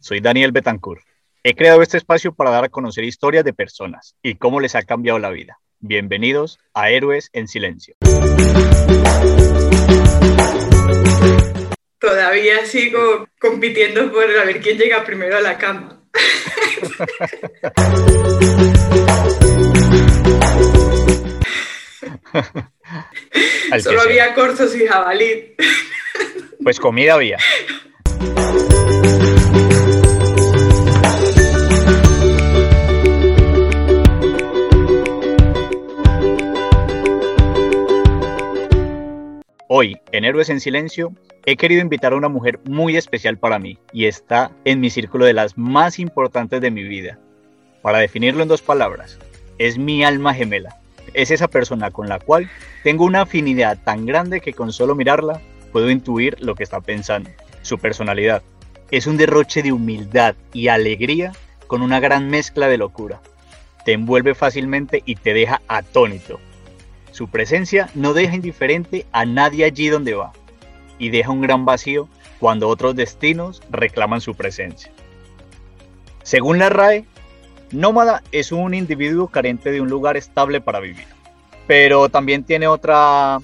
soy 0.00 0.20
Daniel 0.20 0.52
Betancourt. 0.52 1.02
He 1.42 1.54
creado 1.54 1.82
este 1.82 1.98
espacio 1.98 2.34
para 2.34 2.50
dar 2.50 2.64
a 2.64 2.68
conocer 2.68 3.04
historias 3.04 3.44
de 3.44 3.52
personas 3.52 4.16
y 4.22 4.34
cómo 4.34 4.60
les 4.60 4.74
ha 4.74 4.82
cambiado 4.82 5.18
la 5.18 5.30
vida. 5.30 5.58
Bienvenidos 5.78 6.58
a 6.74 6.90
Héroes 6.90 7.30
en 7.32 7.48
Silencio. 7.48 7.94
Todavía 11.98 12.66
sigo 12.66 13.26
compitiendo 13.38 14.10
por 14.10 14.24
a 14.24 14.44
ver 14.44 14.60
quién 14.60 14.78
llega 14.78 15.04
primero 15.04 15.36
a 15.36 15.40
la 15.40 15.58
cama. 15.58 16.02
Solo 23.82 24.02
había 24.02 24.34
cortos 24.34 24.74
y 24.74 24.86
jabalí. 24.86 25.54
Pues 26.62 26.80
comida 26.80 27.14
había. 27.14 27.38
Hoy, 39.72 40.00
en 40.10 40.24
Héroes 40.24 40.48
en 40.48 40.58
Silencio, 40.58 41.12
he 41.46 41.56
querido 41.56 41.80
invitar 41.80 42.12
a 42.12 42.16
una 42.16 42.28
mujer 42.28 42.58
muy 42.64 42.96
especial 42.96 43.38
para 43.38 43.60
mí 43.60 43.78
y 43.92 44.06
está 44.06 44.50
en 44.64 44.80
mi 44.80 44.90
círculo 44.90 45.26
de 45.26 45.32
las 45.32 45.56
más 45.56 46.00
importantes 46.00 46.60
de 46.60 46.72
mi 46.72 46.82
vida. 46.82 47.20
Para 47.80 47.98
definirlo 47.98 48.42
en 48.42 48.48
dos 48.48 48.62
palabras, 48.62 49.16
es 49.58 49.78
mi 49.78 50.02
alma 50.02 50.34
gemela. 50.34 50.80
Es 51.14 51.30
esa 51.30 51.46
persona 51.46 51.92
con 51.92 52.08
la 52.08 52.18
cual 52.18 52.50
tengo 52.82 53.04
una 53.04 53.20
afinidad 53.20 53.78
tan 53.84 54.06
grande 54.06 54.40
que 54.40 54.54
con 54.54 54.72
solo 54.72 54.96
mirarla 54.96 55.40
puedo 55.70 55.88
intuir 55.88 56.36
lo 56.40 56.56
que 56.56 56.64
está 56.64 56.80
pensando. 56.80 57.30
Su 57.62 57.78
personalidad 57.78 58.42
es 58.90 59.06
un 59.06 59.16
derroche 59.16 59.62
de 59.62 59.70
humildad 59.70 60.34
y 60.52 60.66
alegría 60.66 61.30
con 61.68 61.82
una 61.82 62.00
gran 62.00 62.28
mezcla 62.28 62.66
de 62.66 62.76
locura. 62.76 63.20
Te 63.84 63.92
envuelve 63.92 64.34
fácilmente 64.34 65.04
y 65.06 65.14
te 65.14 65.32
deja 65.32 65.62
atónito 65.68 66.40
su 67.12 67.28
presencia 67.28 67.90
no 67.94 68.14
deja 68.14 68.34
indiferente 68.34 69.06
a 69.12 69.24
nadie 69.24 69.64
allí 69.64 69.88
donde 69.88 70.14
va 70.14 70.32
y 70.98 71.10
deja 71.10 71.30
un 71.30 71.40
gran 71.40 71.64
vacío 71.64 72.08
cuando 72.38 72.68
otros 72.68 72.94
destinos 72.94 73.62
reclaman 73.70 74.20
su 74.20 74.34
presencia. 74.34 74.92
Según 76.22 76.58
la 76.58 76.68
RAE, 76.68 77.04
nómada 77.72 78.22
es 78.32 78.52
un 78.52 78.74
individuo 78.74 79.28
carente 79.28 79.72
de 79.72 79.80
un 79.80 79.88
lugar 79.88 80.16
estable 80.16 80.60
para 80.60 80.80
vivir, 80.80 81.06
pero 81.66 82.08
también 82.08 82.44
tiene 82.44 82.66
otra, 82.66 83.38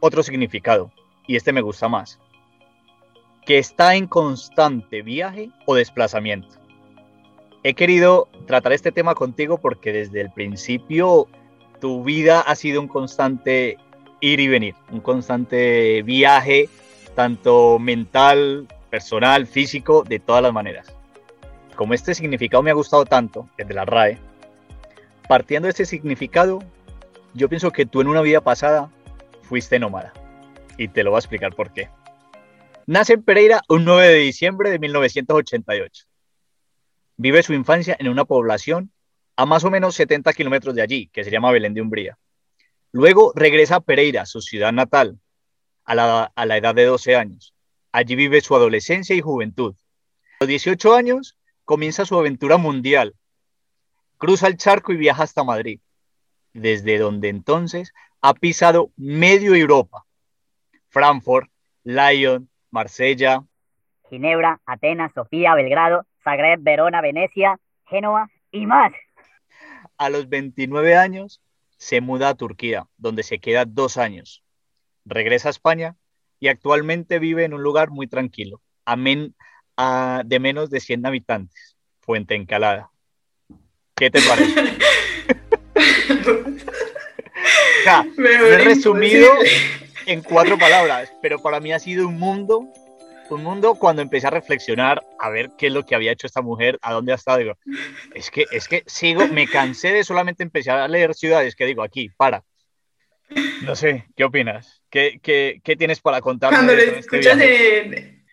otro 0.00 0.22
significado, 0.22 0.90
y 1.26 1.36
este 1.36 1.52
me 1.52 1.60
gusta 1.60 1.88
más, 1.88 2.18
que 3.46 3.58
está 3.58 3.94
en 3.94 4.06
constante 4.06 5.02
viaje 5.02 5.50
o 5.66 5.74
desplazamiento. 5.74 6.56
He 7.62 7.74
querido 7.74 8.28
tratar 8.46 8.72
este 8.72 8.90
tema 8.90 9.14
contigo 9.14 9.58
porque 9.58 9.92
desde 9.92 10.20
el 10.20 10.30
principio 10.30 11.28
tu 11.80 12.04
vida 12.04 12.40
ha 12.40 12.54
sido 12.54 12.80
un 12.80 12.88
constante 12.88 13.78
ir 14.20 14.40
y 14.40 14.48
venir, 14.48 14.74
un 14.90 15.00
constante 15.00 16.02
viaje, 16.02 16.68
tanto 17.14 17.78
mental, 17.78 18.68
personal, 18.90 19.46
físico, 19.46 20.04
de 20.06 20.18
todas 20.18 20.42
las 20.42 20.52
maneras. 20.52 20.94
Como 21.76 21.94
este 21.94 22.14
significado 22.14 22.62
me 22.62 22.70
ha 22.70 22.74
gustado 22.74 23.04
tanto, 23.06 23.48
el 23.56 23.66
de 23.66 23.74
la 23.74 23.84
RAE, 23.84 24.18
partiendo 25.28 25.66
de 25.66 25.70
este 25.70 25.86
significado, 25.86 26.60
yo 27.34 27.48
pienso 27.48 27.70
que 27.70 27.86
tú 27.86 28.00
en 28.00 28.08
una 28.08 28.20
vida 28.20 28.40
pasada 28.40 28.90
fuiste 29.42 29.78
nómada. 29.78 30.12
Y 30.76 30.88
te 30.88 31.02
lo 31.02 31.10
voy 31.10 31.18
a 31.18 31.20
explicar 31.20 31.54
por 31.54 31.72
qué. 31.72 31.88
Nace 32.86 33.14
en 33.14 33.22
Pereira 33.22 33.62
un 33.68 33.84
9 33.84 34.08
de 34.08 34.18
diciembre 34.18 34.70
de 34.70 34.78
1988. 34.78 36.06
Vive 37.16 37.42
su 37.42 37.52
infancia 37.52 37.96
en 37.98 38.08
una 38.08 38.24
población 38.24 38.90
a 39.40 39.46
más 39.46 39.64
o 39.64 39.70
menos 39.70 39.94
70 39.94 40.34
kilómetros 40.34 40.74
de 40.74 40.82
allí, 40.82 41.06
que 41.06 41.24
se 41.24 41.30
llama 41.30 41.50
Belén 41.50 41.72
de 41.72 41.80
Umbría. 41.80 42.18
Luego 42.92 43.32
regresa 43.34 43.76
a 43.76 43.80
Pereira, 43.80 44.26
su 44.26 44.42
ciudad 44.42 44.70
natal, 44.70 45.18
a 45.86 45.94
la, 45.94 46.30
a 46.34 46.44
la 46.44 46.58
edad 46.58 46.74
de 46.74 46.84
12 46.84 47.16
años. 47.16 47.54
Allí 47.90 48.16
vive 48.16 48.42
su 48.42 48.54
adolescencia 48.54 49.16
y 49.16 49.22
juventud. 49.22 49.74
A 50.40 50.44
los 50.44 50.48
18 50.48 50.94
años 50.94 51.38
comienza 51.64 52.04
su 52.04 52.18
aventura 52.18 52.58
mundial. 52.58 53.14
Cruza 54.18 54.46
el 54.46 54.58
charco 54.58 54.92
y 54.92 54.98
viaja 54.98 55.22
hasta 55.22 55.42
Madrid, 55.42 55.80
desde 56.52 56.98
donde 56.98 57.30
entonces 57.30 57.94
ha 58.20 58.34
pisado 58.34 58.90
medio 58.98 59.54
Europa. 59.54 60.04
Frankfurt, 60.90 61.50
Lyon, 61.84 62.50
Marsella, 62.70 63.42
Ginebra, 64.10 64.60
Atenas, 64.66 65.12
Sofía, 65.14 65.54
Belgrado, 65.54 66.04
Zagreb, 66.24 66.60
Verona, 66.62 67.00
Venecia, 67.00 67.58
Génova 67.86 68.28
y 68.52 68.66
más 68.66 68.92
a 70.00 70.08
los 70.08 70.28
29 70.30 70.96
años 70.96 71.42
se 71.76 72.00
muda 72.00 72.30
a 72.30 72.34
Turquía, 72.34 72.86
donde 72.96 73.22
se 73.22 73.38
queda 73.38 73.66
dos 73.66 73.98
años. 73.98 74.42
Regresa 75.04 75.48
a 75.48 75.50
España 75.50 75.94
y 76.40 76.48
actualmente 76.48 77.18
vive 77.18 77.44
en 77.44 77.52
un 77.52 77.62
lugar 77.62 77.90
muy 77.90 78.06
tranquilo, 78.06 78.62
a, 78.86 80.22
de 80.24 80.40
menos 80.40 80.70
de 80.70 80.80
100 80.80 81.04
habitantes, 81.04 81.76
Fuente 82.00 82.34
Encalada. 82.34 82.90
¿Qué 83.94 84.10
te 84.10 84.22
parece? 84.22 84.54
Me 88.16 88.30
he 88.30 88.58
resumido 88.58 89.30
en 90.06 90.22
cuatro 90.22 90.56
palabras, 90.58 91.12
pero 91.20 91.42
para 91.42 91.60
mí 91.60 91.72
ha 91.72 91.78
sido 91.78 92.08
un 92.08 92.18
mundo 92.18 92.72
un 93.34 93.44
mundo 93.44 93.74
cuando 93.74 94.02
empecé 94.02 94.26
a 94.26 94.30
reflexionar 94.30 95.02
a 95.18 95.30
ver 95.30 95.50
qué 95.58 95.68
es 95.68 95.72
lo 95.72 95.84
que 95.84 95.94
había 95.94 96.12
hecho 96.12 96.26
esta 96.26 96.42
mujer, 96.42 96.78
a 96.82 96.92
dónde 96.92 97.12
ha 97.12 97.16
estado, 97.16 97.38
digo, 97.38 97.58
es 98.14 98.30
que, 98.30 98.46
es 98.50 98.68
que 98.68 98.82
sigo, 98.86 99.26
me 99.28 99.46
cansé 99.46 99.92
de 99.92 100.04
solamente 100.04 100.42
empezar 100.42 100.78
a 100.78 100.88
leer 100.88 101.14
ciudades, 101.14 101.54
que 101.54 101.66
digo, 101.66 101.82
aquí, 101.82 102.10
para. 102.16 102.42
No 103.62 103.76
sé, 103.76 104.06
¿qué 104.16 104.24
opinas? 104.24 104.82
¿Qué, 104.90 105.20
qué, 105.22 105.60
qué 105.62 105.76
tienes 105.76 106.00
para 106.00 106.20
contar? 106.20 106.50
Cuando 106.50 106.74
lo 106.74 106.80
este 106.80 106.98
escuchas 107.00 107.40
en... 107.40 108.24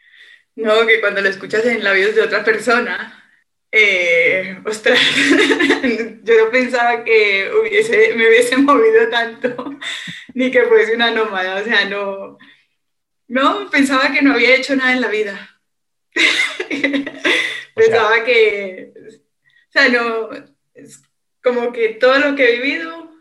No, 0.55 0.87
que 0.87 0.99
cuando 0.99 1.21
lo 1.21 1.29
escuchas 1.29 1.63
en 1.65 1.83
labios 1.83 2.15
de 2.15 2.21
otra 2.21 2.43
persona, 2.43 3.23
eh, 3.71 4.59
ostras, 4.65 4.99
yo 6.23 6.45
no 6.45 6.51
pensaba 6.51 7.03
que 7.03 7.51
hubiese, 7.61 8.13
me 8.15 8.27
hubiese 8.27 8.57
movido 8.57 9.07
tanto, 9.09 9.77
ni 10.33 10.49
que 10.49 10.63
fuese 10.63 10.95
una 10.95 11.11
nómada, 11.11 11.61
o 11.61 11.63
sea, 11.63 11.85
no, 11.85 12.39
no, 13.27 13.69
pensaba 13.69 14.11
que 14.11 14.21
no 14.21 14.33
había 14.33 14.55
hecho 14.55 14.75
nada 14.75 14.93
en 14.93 15.01
la 15.01 15.09
vida. 15.09 15.59
pensaba 17.75 18.23
que, 18.23 18.93
o 18.95 19.71
sea, 19.71 19.89
no, 19.89 20.29
es 20.73 21.01
como 21.43 21.71
que 21.71 21.89
todo 21.89 22.17
lo 22.19 22.35
que 22.35 22.49
he 22.49 22.59
vivido 22.61 23.11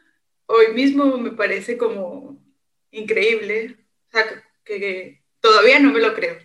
hoy 0.46 0.72
mismo 0.72 1.18
me 1.18 1.32
parece 1.32 1.76
como 1.76 2.42
increíble. 2.90 3.76
O 4.08 4.10
sea, 4.12 4.44
que, 4.64 5.22
todavía 5.40 5.80
no 5.80 5.92
me 5.92 6.00
lo 6.00 6.14
creo. 6.14 6.38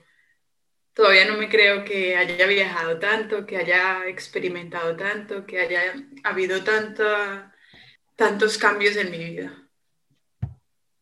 Todavía 0.93 1.25
no 1.25 1.37
me 1.37 1.49
creo 1.49 1.85
que 1.85 2.17
haya 2.17 2.45
viajado 2.47 2.99
tanto, 2.99 3.45
que 3.45 3.57
haya 3.57 4.07
experimentado 4.07 4.95
tanto, 4.97 5.45
que 5.45 5.59
haya 5.59 5.95
habido 6.23 6.63
tantos 6.63 8.57
cambios 8.57 8.97
en 8.97 9.09
mi 9.09 9.17
vida 9.17 9.57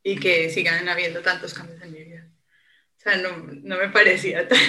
y 0.03 0.19
que 0.19 0.49
sigan 0.49 0.87
habiendo 0.87 1.21
tantos 1.21 1.53
cambios 1.53 1.81
en 1.81 1.91
mi 1.91 1.98
vida. 1.98 1.98
O 2.99 3.01
sea, 3.01 3.15
no, 3.15 3.29
no 3.63 3.77
me 3.77 3.87
parecía 3.89 4.45
tan, 4.47 4.59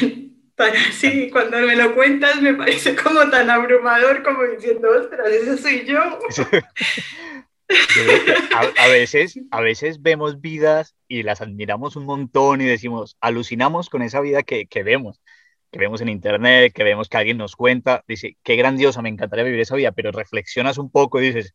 tan 0.54 0.76
así. 0.76 1.30
Cuando 1.30 1.58
me 1.58 1.74
lo 1.74 1.94
cuentas 1.96 2.40
me 2.40 2.54
parece 2.54 2.94
como 2.94 3.28
tan 3.28 3.50
abrumador 3.50 4.22
como 4.22 4.44
diciendo, 4.44 4.88
ostras, 5.00 5.28
eso 5.28 5.56
soy 5.56 5.84
yo. 5.84 6.00
a, 8.78 8.88
veces, 8.88 9.40
a 9.50 9.60
veces 9.60 10.00
vemos 10.00 10.40
vidas 10.40 10.94
y 11.08 11.24
las 11.24 11.40
admiramos 11.40 11.96
un 11.96 12.04
montón 12.04 12.60
y 12.60 12.66
decimos, 12.66 13.16
alucinamos 13.20 13.88
con 13.90 14.02
esa 14.02 14.20
vida 14.20 14.44
que, 14.44 14.66
que 14.66 14.84
vemos, 14.84 15.20
que 15.72 15.80
vemos 15.80 16.00
en 16.00 16.08
internet, 16.08 16.72
que 16.72 16.84
vemos 16.84 17.08
que 17.08 17.16
alguien 17.16 17.36
nos 17.36 17.56
cuenta, 17.56 18.04
dice, 18.06 18.36
qué 18.44 18.54
grandiosa, 18.54 19.02
me 19.02 19.08
encantaría 19.08 19.44
vivir 19.44 19.60
esa 19.60 19.74
vida, 19.74 19.90
pero 19.90 20.12
reflexionas 20.12 20.78
un 20.78 20.88
poco 20.90 21.20
y 21.20 21.26
dices, 21.26 21.54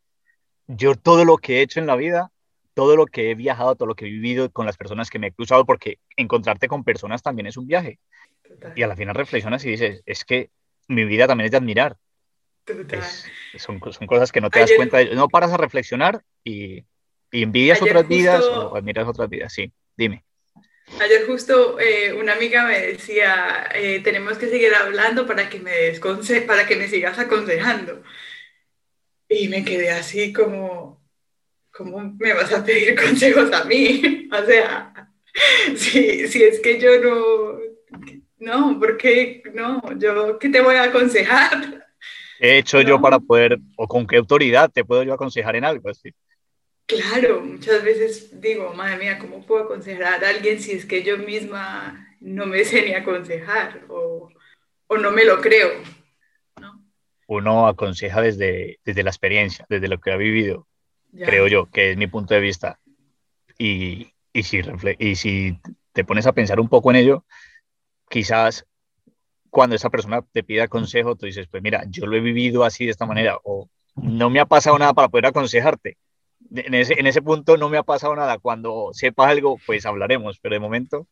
yo 0.67 0.95
todo 0.95 1.23
lo 1.23 1.37
que 1.37 1.59
he 1.59 1.61
hecho 1.61 1.79
en 1.79 1.87
la 1.87 1.95
vida 1.95 2.31
todo 2.75 2.95
lo 2.95 3.07
que 3.07 3.31
he 3.31 3.35
viajado, 3.35 3.75
todo 3.75 3.87
lo 3.87 3.95
que 3.95 4.05
he 4.05 4.09
vivido 4.09 4.51
con 4.51 4.67
las 4.67 4.77
personas 4.77 5.09
que 5.09 5.17
me 5.17 5.27
he 5.27 5.31
cruzado, 5.31 5.65
porque 5.65 5.97
encontrarte 6.15 6.67
con 6.67 6.83
personas 6.83 7.23
también 7.23 7.47
es 7.47 7.57
un 7.57 7.65
viaje. 7.65 7.97
Y 8.75 8.83
a 8.83 8.87
la 8.87 8.95
final 8.95 9.15
reflexionas 9.15 9.65
y 9.65 9.71
dices, 9.71 10.03
es 10.05 10.23
que 10.23 10.51
mi 10.87 11.05
vida 11.05 11.25
también 11.25 11.45
es 11.45 11.51
de 11.51 11.57
admirar. 11.57 11.97
son, 13.57 13.79
son, 13.91 14.07
cosas 14.07 14.31
que 14.31 14.41
no 14.41 14.51
te 14.51 14.59
das 14.59 14.71
cuenta, 14.75 14.97
de, 14.97 15.15
no 15.15 15.27
paras 15.29 15.51
a 15.51 15.57
reflexionar 15.57 16.21
y, 16.43 16.85
y 17.31 17.43
envidias 17.43 17.81
otras 17.81 18.07
vidas 18.07 18.43
o 18.43 18.75
admiras 18.75 19.07
otras 19.07 19.29
vidas, 19.29 19.53
sí, 19.53 19.71
dime. 19.97 20.23
Ayer 20.99 21.25
justo 21.25 21.79
eh, 21.79 22.13
una 22.13 22.33
amiga 22.33 22.65
me 22.65 22.79
decía, 22.79 23.67
eh, 23.73 24.01
tenemos 24.03 24.37
que 24.37 24.47
seguir 24.47 24.73
hablando 24.75 25.25
para 25.25 25.49
que, 25.49 25.59
me 25.59 25.71
para 26.45 26.67
que 26.67 26.75
me 26.75 26.87
sigas 26.87 27.17
aconsejando. 27.17 28.03
Y 29.27 29.47
me 29.47 29.65
quedé 29.65 29.89
así 29.89 30.31
como, 30.31 31.04
¿cómo 31.75 32.15
me 32.17 32.33
vas 32.33 32.51
a 32.53 32.63
pedir 32.63 32.95
consejos 33.01 33.51
a 33.51 33.63
mí? 33.65 34.01
O 34.31 34.45
sea, 34.45 35.09
si, 35.75 36.27
si 36.27 36.43
es 36.43 36.59
que 36.59 36.79
yo 36.79 36.99
no, 36.99 37.59
no, 38.39 38.79
porque 38.79 39.43
no, 39.53 39.81
yo, 39.97 40.37
¿qué 40.39 40.49
te 40.49 40.61
voy 40.61 40.75
a 40.75 40.83
aconsejar? 40.83 41.85
he 42.39 42.57
hecho 42.57 42.81
yo 42.81 42.99
para 42.99 43.19
poder, 43.19 43.59
o 43.77 43.87
con 43.87 44.05
qué 44.05 44.17
autoridad 44.17 44.69
te 44.69 44.83
puedo 44.83 45.03
yo 45.03 45.13
aconsejar 45.13 45.55
en 45.55 45.65
algo 45.65 45.89
así? 45.89 46.13
Claro, 46.85 47.41
muchas 47.41 47.83
veces 47.83 48.41
digo, 48.41 48.73
madre 48.73 48.97
mía, 48.97 49.19
¿cómo 49.19 49.45
puedo 49.45 49.63
aconsejar 49.63 50.23
a 50.23 50.29
alguien 50.29 50.59
si 50.59 50.73
es 50.73 50.85
que 50.85 51.03
yo 51.03 51.17
misma 51.17 52.07
no 52.19 52.45
me 52.45 52.63
sé 52.65 52.83
ni 52.83 52.93
aconsejar 52.93 53.85
o, 53.89 54.29
o 54.87 54.97
no 54.97 55.11
me 55.11 55.23
lo 55.23 55.39
creo? 55.41 55.69
¿no? 56.59 56.83
Uno 57.27 57.67
aconseja 57.67 58.21
desde, 58.21 58.79
desde 58.83 59.03
la 59.03 59.09
experiencia, 59.09 59.65
desde 59.69 59.87
lo 59.87 59.99
que 59.99 60.11
ha 60.11 60.17
vivido, 60.17 60.67
creo 61.17 61.47
yo, 61.47 61.69
que 61.69 61.91
es 61.91 61.97
mi 61.97 62.07
punto 62.07 62.33
de 62.33 62.39
vista. 62.39 62.79
Y, 63.57 64.11
y, 64.33 64.43
si, 64.43 64.61
y 64.99 65.15
si 65.15 65.59
te 65.93 66.03
pones 66.03 66.27
a 66.27 66.33
pensar 66.33 66.59
un 66.59 66.69
poco 66.69 66.89
en 66.91 66.97
ello, 66.97 67.25
quizás 68.09 68.65
cuando 69.49 69.75
esa 69.75 69.89
persona 69.89 70.21
te 70.33 70.43
pida 70.43 70.67
consejo, 70.67 71.15
tú 71.15 71.25
dices, 71.25 71.47
pues 71.47 71.63
mira, 71.63 71.85
yo 71.89 72.05
lo 72.05 72.17
he 72.17 72.19
vivido 72.19 72.65
así 72.65 72.85
de 72.85 72.91
esta 72.91 73.05
manera, 73.05 73.37
o 73.43 73.69
no 73.95 74.29
me 74.29 74.39
ha 74.39 74.45
pasado 74.45 74.77
nada 74.77 74.93
para 74.93 75.07
poder 75.07 75.27
aconsejarte. 75.27 75.97
En 76.53 76.73
ese, 76.73 76.99
en 76.99 77.07
ese 77.07 77.21
punto 77.21 77.55
no 77.57 77.69
me 77.69 77.77
ha 77.77 77.83
pasado 77.83 78.15
nada. 78.15 78.37
Cuando 78.37 78.89
sepa 78.91 79.29
algo, 79.29 79.57
pues 79.65 79.85
hablaremos, 79.85 80.39
pero 80.39 80.53
de 80.53 80.59
momento, 80.59 81.07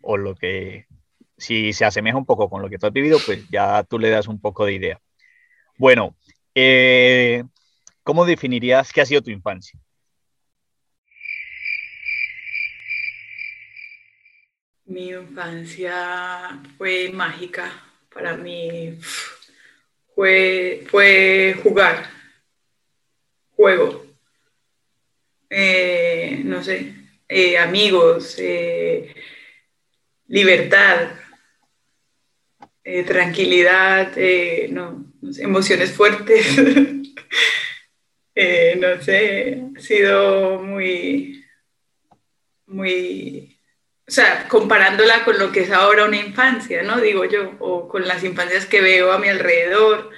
o 0.00 0.16
lo 0.16 0.34
que, 0.34 0.86
si 1.36 1.72
se 1.72 1.84
asemeja 1.84 2.16
un 2.16 2.24
poco 2.24 2.48
con 2.48 2.62
lo 2.62 2.70
que 2.70 2.78
tú 2.78 2.86
has 2.86 2.92
vivido, 2.92 3.18
pues 3.24 3.46
ya 3.50 3.82
tú 3.84 3.98
le 3.98 4.10
das 4.10 4.26
un 4.26 4.40
poco 4.40 4.64
de 4.64 4.72
idea. 4.72 5.00
Bueno, 5.76 6.16
eh, 6.54 7.44
¿cómo 8.02 8.24
definirías 8.24 8.92
qué 8.92 9.00
ha 9.00 9.06
sido 9.06 9.22
tu 9.22 9.30
infancia? 9.30 9.78
Mi 14.84 15.08
infancia 15.10 16.60
fue 16.76 17.10
mágica. 17.12 17.70
Para 18.12 18.36
mí 18.36 18.98
fue, 20.14 20.84
fue 20.90 21.58
jugar, 21.62 22.10
juego, 23.56 24.04
eh, 25.54 26.40
no 26.44 26.64
sé, 26.64 26.94
eh, 27.28 27.58
amigos, 27.58 28.36
eh, 28.38 29.14
libertad, 30.28 31.10
tranquilidad, 33.06 34.16
no, 34.70 35.04
emociones 35.38 35.92
fuertes. 35.92 36.46
no 38.34 39.02
sé, 39.02 39.62
ha 39.76 39.80
sido 39.80 40.58
muy, 40.62 41.44
muy 42.66 43.52
o 44.06 44.10
sea, 44.10 44.48
comparándola 44.48 45.24
con 45.24 45.38
lo 45.38 45.52
que 45.52 45.60
es 45.60 45.70
ahora 45.70 46.04
una 46.04 46.18
infancia, 46.18 46.82
¿no? 46.82 47.00
Digo 47.00 47.24
yo, 47.24 47.54
o 47.60 47.88
con 47.88 48.06
las 48.06 48.24
infancias 48.24 48.66
que 48.66 48.80
veo 48.80 49.12
a 49.12 49.18
mi 49.18 49.28
alrededor, 49.28 50.10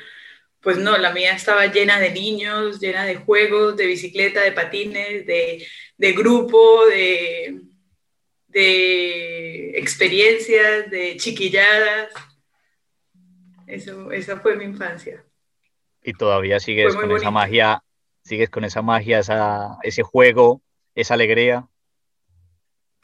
pues 0.61 0.79
no, 0.79 0.97
la 0.97 1.13
mía 1.13 1.33
estaba 1.33 1.67
llena 1.67 2.01
de 2.01 2.11
niños, 2.11 2.81
llena 2.81 3.05
de 3.05 3.17
juegos, 3.17 3.77
de 3.77 3.87
bicicleta, 3.87 4.41
de 4.41 4.53
patines, 4.53 5.27
de, 5.27 6.13
grupo, 6.13 6.87
de, 6.87 7.61
de 8.49 9.79
experiencias, 9.79 10.91
de 10.91 11.17
chiquilladas. 11.19 12.11
Eso, 13.67 14.11
esa 14.11 14.41
fue 14.41 14.57
mi 14.57 14.65
infancia. 14.65 15.25
Y 16.03 16.15
todavía 16.15 16.59
sigues 16.59 16.97
con 16.97 17.13
esa 17.13 17.31
magia, 17.31 17.83
sigues 18.25 18.51
con 18.51 18.65
esa 18.65 18.83
magia, 18.83 19.21
ese 19.83 20.03
juego, 20.03 20.63
esa 20.95 21.15
alegría 21.15 21.69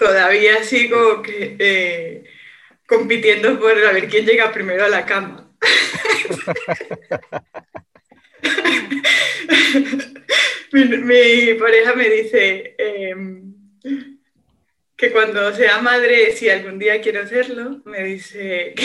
todavía 0.00 0.64
sigo 0.64 1.22
que, 1.22 1.54
eh, 1.58 2.24
compitiendo 2.86 3.60
por 3.60 3.72
a 3.72 3.92
ver 3.92 4.08
quién 4.08 4.24
llega 4.24 4.50
primero 4.50 4.86
a 4.86 4.88
la 4.88 5.04
cama. 5.04 5.52
mi, 10.72 11.54
pareja 11.54 11.94
me 11.94 12.08
dice 12.08 12.74
em, 12.78 13.52
que 14.96 15.12
cuando 15.12 15.54
sea 15.54 15.82
madre, 15.82 16.32
si 16.32 16.48
algún 16.48 16.78
día 16.78 17.02
quiero 17.02 17.20
hacerlo, 17.20 17.82
me 17.84 18.02
dice 18.04 18.72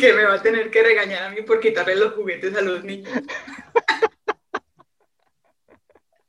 que 0.00 0.12
me 0.12 0.22
va 0.22 0.34
a 0.34 0.42
tener 0.42 0.70
que 0.70 0.84
regañar 0.84 1.24
a 1.24 1.30
mí 1.30 1.42
por 1.42 1.58
quitarle 1.58 1.96
los 1.96 2.14
juguetes 2.14 2.54
a 2.54 2.60
los 2.60 2.84
niños. 2.84 3.10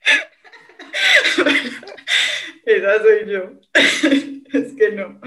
Esa 2.66 3.02
soy 3.02 3.32
yo. 3.32 3.52
es 4.54 4.74
que 4.74 4.92
no. 4.92 5.20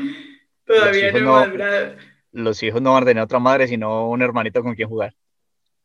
Todavía 0.64 1.12
no, 1.12 1.32
madurado. 1.32 1.96
Los 2.32 2.62
hijos 2.62 2.82
no 2.82 2.92
van 2.92 3.04
a 3.04 3.06
tener 3.06 3.22
otra 3.22 3.38
madre, 3.38 3.69
sino 3.69 4.08
un 4.08 4.22
hermanito 4.22 4.62
con 4.62 4.75
quien 4.75 4.88
jugar. 4.88 5.14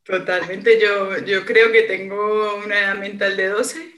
Totalmente. 0.04 0.80
Yo, 0.80 1.20
yo 1.20 1.46
creo 1.46 1.72
que 1.72 1.84
tengo 1.84 2.58
una 2.58 2.80
edad 2.80 2.98
mental 2.98 3.38
de 3.38 3.48
12 3.48 3.94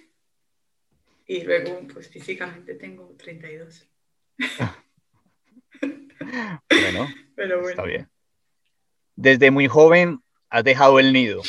y 1.28 1.44
luego, 1.44 1.82
pues 1.92 2.10
físicamente 2.10 2.76
tengo 2.76 3.16
32. 3.18 3.88
bueno, 6.70 7.08
Pero 7.36 7.62
bueno, 7.62 7.70
está 7.70 7.84
bien. 7.84 8.08
Desde 9.16 9.50
muy 9.50 9.68
joven 9.68 10.20
has 10.50 10.64
dejado 10.64 11.00
el 11.00 11.14
nido. 11.14 11.42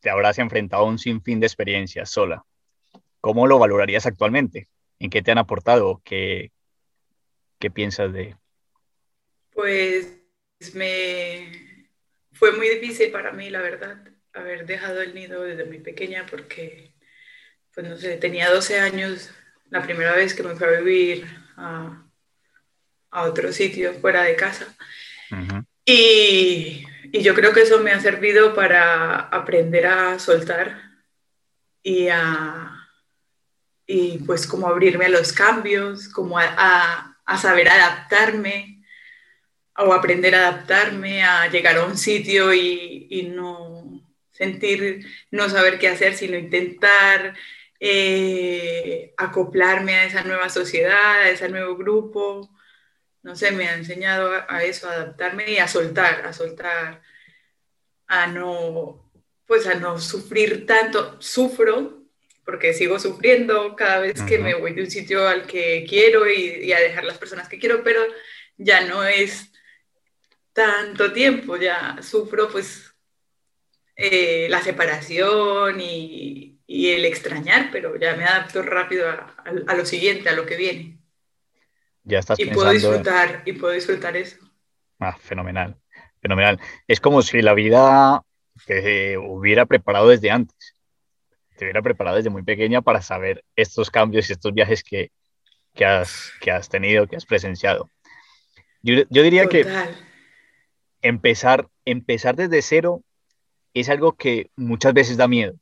Te 0.00 0.10
habrás 0.10 0.38
enfrentado 0.38 0.84
a 0.84 0.88
un 0.88 0.98
sinfín 0.98 1.40
de 1.40 1.46
experiencias 1.46 2.10
sola. 2.10 2.44
¿Cómo 3.20 3.46
lo 3.46 3.58
valorarías 3.58 4.06
actualmente? 4.06 4.68
¿En 4.98 5.10
qué 5.10 5.22
te 5.22 5.30
han 5.30 5.38
aportado? 5.38 6.00
¿Qué, 6.04 6.52
qué 7.58 7.70
piensas 7.70 8.12
de...? 8.12 8.36
Pues 9.52 10.20
me 10.74 11.80
fue 12.32 12.52
muy 12.52 12.68
difícil 12.68 13.10
para 13.10 13.32
mí, 13.32 13.50
la 13.50 13.60
verdad, 13.60 13.98
haber 14.32 14.66
dejado 14.66 15.02
el 15.02 15.14
nido 15.14 15.42
desde 15.42 15.64
muy 15.64 15.78
pequeña 15.78 16.24
porque, 16.30 16.94
pues 17.74 17.86
no 17.86 17.96
sé, 17.96 18.16
tenía 18.16 18.50
12 18.50 18.80
años 18.80 19.30
la 19.68 19.82
primera 19.82 20.14
vez 20.14 20.34
que 20.34 20.42
me 20.42 20.54
fui 20.54 20.66
a 20.66 20.80
vivir 20.80 21.26
a, 21.56 22.06
otro 23.12 23.52
sitio 23.52 23.92
fuera 23.94 24.22
de 24.22 24.36
casa. 24.36 24.74
y, 25.84 26.86
y 27.12 27.22
yo 27.22 27.34
creo 27.34 27.52
que 27.52 27.62
eso 27.62 27.80
me 27.80 27.90
ha 27.92 28.00
servido 28.00 28.54
para 28.54 29.16
aprender 29.16 29.86
a 29.86 30.18
soltar 30.18 30.90
y 31.82 32.08
a, 32.08 32.88
y 33.86 34.18
pues 34.18 34.46
como 34.46 34.68
abrirme 34.68 35.06
a 35.06 35.10
los 35.10 35.32
cambios, 35.32 36.08
como 36.08 36.38
a, 36.38 37.16
a, 37.24 37.38
saber 37.38 37.68
adaptarme 37.68 38.84
o 39.76 39.92
aprender 39.92 40.34
a 40.34 40.48
adaptarme, 40.48 41.22
a 41.22 41.48
llegar 41.48 41.78
a 41.78 41.86
un 41.86 41.96
sitio 41.96 42.52
y, 42.52 43.06
y 43.10 43.22
no 43.24 44.02
sentir, 44.30 45.06
no 45.30 45.48
saber 45.48 45.78
qué 45.78 45.88
hacer, 45.88 46.14
sino 46.14 46.36
intentar 46.36 47.34
eh, 47.78 49.14
acoplarme 49.16 49.94
a 49.94 50.04
esa 50.04 50.22
nueva 50.22 50.48
sociedad, 50.50 51.22
a 51.22 51.30
ese 51.30 51.48
nuevo 51.48 51.76
grupo. 51.76 52.50
No 53.22 53.36
sé, 53.36 53.52
me 53.52 53.68
ha 53.68 53.74
enseñado 53.74 54.30
a, 54.48 54.64
eso, 54.64 54.88
a 54.88 54.92
adaptarme 54.92 55.50
y 55.50 55.58
a 55.58 55.68
soltar, 55.68 56.26
a 56.26 56.32
soltar, 56.32 57.02
a 58.06 58.26
no, 58.26 59.10
pues 59.46 59.66
a 59.66 59.74
no 59.74 59.98
sufrir 59.98 60.66
tanto. 60.66 61.20
Sufro, 61.20 62.04
porque 62.44 62.72
sigo 62.72 62.98
sufriendo 62.98 63.76
cada 63.76 64.00
vez 64.00 64.22
que 64.22 64.38
me 64.38 64.54
voy 64.54 64.72
de 64.74 64.82
un 64.82 64.90
sitio 64.90 65.28
al 65.28 65.46
que 65.46 65.86
quiero 65.88 66.28
y, 66.30 66.72
a 66.72 66.80
dejar 66.80 67.04
las 67.04 67.18
personas 67.18 67.48
que 67.48 67.58
quiero, 67.58 67.84
pero 67.84 68.00
ya 68.56 68.86
no 68.86 69.04
es 69.04 69.52
tanto 70.52 71.12
tiempo, 71.12 71.56
ya 71.56 71.98
sufro 72.02 72.48
pues 72.48 72.94
eh, 73.96 74.48
la 74.48 74.62
separación 74.62 75.80
y, 75.80 76.58
el 76.66 77.04
extrañar, 77.04 77.68
pero 77.72 77.96
ya 77.98 78.16
me 78.16 78.24
adapto 78.24 78.62
rápido 78.62 79.08
a, 79.08 79.74
lo 79.74 79.84
siguiente, 79.84 80.28
a 80.28 80.34
lo 80.34 80.46
que 80.46 80.56
viene. 80.56 80.99
Ya 82.04 82.18
estás 82.18 82.38
y 82.40 82.46
puedo 82.46 82.70
disfrutar 82.70 83.42
y 83.44 83.52
puedo 83.52 83.72
disfrutar 83.74 84.16
eso. 84.16 84.36
Ah, 84.98 85.16
fenomenal, 85.18 85.76
fenomenal. 86.20 86.58
Es 86.86 87.00
como 87.00 87.22
si 87.22 87.42
la 87.42 87.54
vida 87.54 88.22
te 88.66 89.16
hubiera 89.18 89.66
preparado 89.66 90.08
desde 90.08 90.30
antes 90.30 90.76
te 91.60 91.66
hubiera 91.66 91.82
preparado 91.82 92.16
desde 92.16 92.30
muy 92.30 92.42
pequeña 92.42 92.80
para 92.80 93.02
saber 93.02 93.44
estos 93.54 93.90
cambios 93.90 94.30
y 94.30 94.32
estos 94.32 94.54
viajes 94.54 94.82
que, 94.82 95.12
que, 95.74 95.84
has, 95.84 96.32
que 96.40 96.50
has 96.50 96.70
tenido, 96.70 97.06
que 97.06 97.16
has 97.16 97.26
presenciado. 97.26 97.90
Yo, 98.80 99.02
yo 99.10 99.22
diría 99.22 99.46
que 99.46 99.66
empezar, 101.02 101.68
empezar 101.84 102.34
desde 102.34 102.62
cero 102.62 103.02
es 103.74 103.90
algo 103.90 104.14
que 104.14 104.50
muchas 104.56 104.94
veces 104.94 105.18
da 105.18 105.28
miedo. 105.28 105.52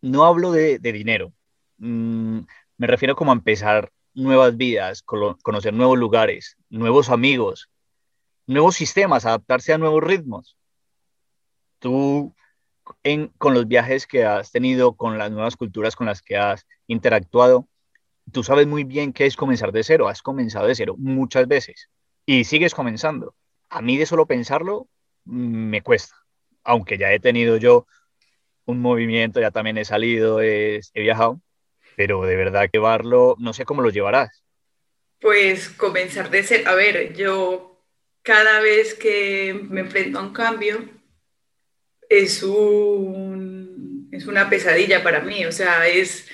No 0.00 0.24
hablo 0.24 0.50
de, 0.50 0.80
de 0.80 0.92
dinero, 0.92 1.32
mm, 1.78 2.40
me 2.76 2.86
refiero 2.88 3.14
como 3.14 3.30
a 3.30 3.36
empezar 3.36 3.92
nuevas 4.14 4.56
vidas, 4.56 5.02
conocer 5.02 5.74
nuevos 5.74 5.98
lugares, 5.98 6.56
nuevos 6.70 7.10
amigos, 7.10 7.68
nuevos 8.46 8.76
sistemas, 8.76 9.26
adaptarse 9.26 9.72
a 9.72 9.78
nuevos 9.78 10.02
ritmos. 10.02 10.56
Tú 11.78 12.34
con 13.38 13.54
los 13.54 13.66
viajes 13.66 14.06
que 14.06 14.24
has 14.24 14.50
tenido, 14.50 14.94
con 14.94 15.18
las 15.18 15.30
nuevas 15.30 15.56
culturas 15.56 15.96
con 15.96 16.06
las 16.06 16.22
que 16.22 16.36
has 16.36 16.66
interactuado, 16.86 17.68
tú 18.32 18.42
sabes 18.42 18.66
muy 18.66 18.84
bien 18.84 19.12
qué 19.12 19.26
es 19.26 19.36
comenzar 19.36 19.72
de 19.72 19.84
cero, 19.84 20.08
has 20.08 20.22
comenzado 20.22 20.66
de 20.66 20.74
cero 20.74 20.94
muchas 20.98 21.48
veces. 21.48 21.90
y 22.26 22.44
sigues 22.44 22.74
comenzando. 22.74 23.34
A 23.68 23.82
mí 23.82 23.98
de 23.98 24.06
solo 24.06 24.26
pensarlo 24.26 24.88
mm, 25.24 25.68
me 25.70 25.82
cuesta, 25.82 26.14
aunque 26.64 26.96
ya 26.98 27.12
he 27.12 27.20
tenido 27.20 27.56
yo 27.58 27.86
un 28.66 28.80
movimiento, 28.80 29.40
ya 29.40 29.50
también 29.50 29.78
he 29.78 29.84
salido, 29.84 30.40
he, 30.40 30.80
he 30.94 31.02
viajado, 31.02 31.40
pero 31.96 32.22
de 32.22 32.36
verdad 32.36 32.68
llevarlo, 32.72 33.36
no 33.38 33.52
sé 33.52 33.64
cómo 33.64 33.82
lo 33.82 33.90
llevarás. 33.90 34.42
Pues 35.20 35.68
comenzar 35.68 36.30
de 36.30 36.42
ser, 36.42 36.68
a 36.68 36.74
ver, 36.74 37.14
yo 37.14 37.80
cada 38.22 38.60
vez 38.60 38.94
que 38.94 39.58
me 39.68 39.80
enfrento 39.80 40.18
a 40.18 40.22
un 40.22 40.32
cambio 40.32 40.88
es, 42.08 42.42
un, 42.42 44.08
es 44.12 44.26
una 44.26 44.48
pesadilla 44.50 45.02
para 45.02 45.20
mí, 45.20 45.44
o 45.46 45.52
sea, 45.52 45.86
es 45.86 46.26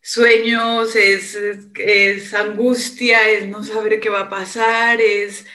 sueños, 0.00 0.94
es, 0.94 1.34
es, 1.74 2.32
angustia, 2.34 3.28
es 3.28 3.48
no 3.48 3.64
saber 3.64 3.98
qué 4.00 4.08
va 4.08 4.20
a 4.20 4.30
pasar, 4.30 5.00
es... 5.00 5.46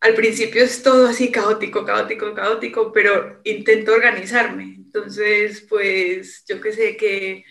Al 0.00 0.14
principio 0.14 0.62
es 0.62 0.82
todo 0.82 1.06
así 1.08 1.30
caótico, 1.30 1.84
caótico, 1.84 2.34
caótico, 2.34 2.92
pero 2.92 3.40
intento 3.44 3.92
organizarme. 3.94 4.64
Entonces, 4.76 5.62
pues 5.68 6.44
yo 6.46 6.60
que 6.60 6.72
sé 6.72 6.96
que 6.96 7.44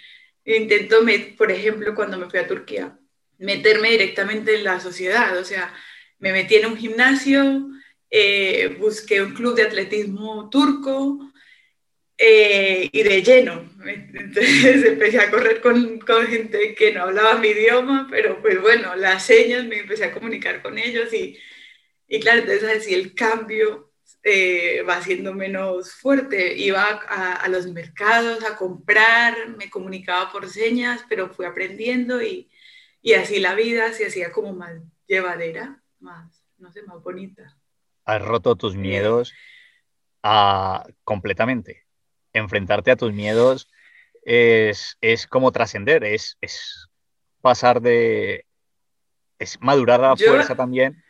intento, 0.46 0.98
por 1.38 1.52
ejemplo, 1.52 1.96
cuando 1.96 2.18
me 2.18 2.30
fui 2.30 2.40
a 2.40 2.48
Turquía, 2.48 2.98
meterme 3.38 3.92
directamente 3.92 4.56
en 4.56 4.64
la 4.64 4.80
sociedad, 4.80 5.38
o 5.38 5.44
sea, 5.44 5.74
me 6.20 6.32
metí 6.32 6.56
en 6.56 6.68
un 6.68 6.78
gimnasio, 6.78 7.70
eh, 8.10 8.76
busqué 8.80 9.22
un 9.22 9.34
club 9.34 9.56
de 9.56 9.64
atletismo 9.64 10.50
turco, 10.50 11.34
eh, 12.18 12.90
y 12.92 13.04
de 13.04 13.24
lleno. 13.24 13.70
Entonces 13.86 14.84
empecé 14.86 15.20
a 15.20 15.32
correr 15.32 15.62
con, 15.62 16.00
con, 16.00 16.28
gente 16.28 16.76
que 16.76 16.94
no 16.94 17.04
hablaba 17.04 17.40
mi 17.40 17.50
idioma, 17.50 18.08
pero 18.10 18.42
pues 18.42 18.62
bueno, 18.62 18.96
las 18.96 19.26
señas 19.26 19.66
me 19.66 19.80
empecé 19.80 20.06
a 20.06 20.14
comunicar 20.14 20.62
con 20.62 20.78
ellos 20.78 21.14
y, 21.14 21.38
y 22.08 22.20
claro, 22.20 22.42
entonces 22.42 22.78
así 22.78 22.94
el 22.94 23.16
cambio 23.16 23.93
eh, 24.24 24.82
va 24.88 25.02
siendo 25.02 25.34
menos 25.34 25.94
fuerte. 25.94 26.56
Iba 26.58 26.84
a, 27.08 27.34
a, 27.34 27.48
los 27.50 27.68
mercados 27.68 28.44
a 28.44 28.56
comprar, 28.56 29.50
me 29.58 29.70
comunicaba 29.70 30.32
por 30.32 30.50
señas, 30.50 31.06
pero 31.10 31.30
fui 31.30 31.46
aprendiendo 31.46 32.22
y, 32.22 32.50
y 33.02 33.14
así 33.14 33.40
la 33.40 33.56
vida 33.56 33.94
se 33.94 34.08
hacía 34.08 34.32
como 34.32 34.54
más 34.54 34.82
llevadera, 35.08 35.82
más, 36.00 36.44
no 36.58 36.72
sé, 36.72 36.84
más 36.84 37.02
bonita. 37.04 37.58
Has 38.06 38.22
roto 38.22 38.56
tus 38.56 38.76
miedos 38.76 39.34
a, 40.24 40.86
completamente 41.04 41.84
enfrentarte 42.34 42.92
a 42.92 42.96
tus 42.96 43.14
miedos 43.14 43.70
es, 44.24 44.98
es 45.02 45.28
como 45.28 45.52
trascender, 45.52 46.04
es, 46.04 46.38
es, 46.42 46.90
pasar 47.42 47.82
de... 47.82 48.46
es 49.38 49.60
madurar 49.62 50.00
la 50.00 50.16
fuerza 50.16 50.56
también. 50.56 51.04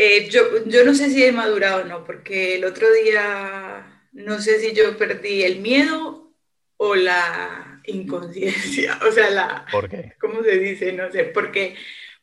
Eh, 0.00 0.28
yo, 0.30 0.64
yo 0.66 0.84
no 0.84 0.94
sé 0.94 1.10
si 1.10 1.24
he 1.24 1.32
madurado 1.32 1.82
o 1.82 1.84
no, 1.84 2.04
porque 2.04 2.54
el 2.54 2.64
otro 2.64 2.88
día 2.92 4.06
no 4.12 4.40
sé 4.40 4.60
si 4.60 4.72
yo 4.72 4.96
perdí 4.96 5.42
el 5.42 5.58
miedo 5.58 6.32
o 6.76 6.94
la 6.94 7.82
inconsciencia, 7.84 9.00
o 9.08 9.10
sea, 9.10 9.28
la... 9.30 9.66
¿Por 9.72 9.88
qué? 9.88 10.14
¿Cómo 10.20 10.44
se 10.44 10.56
dice? 10.56 10.92
No 10.92 11.10
sé, 11.10 11.24
porque, 11.24 11.74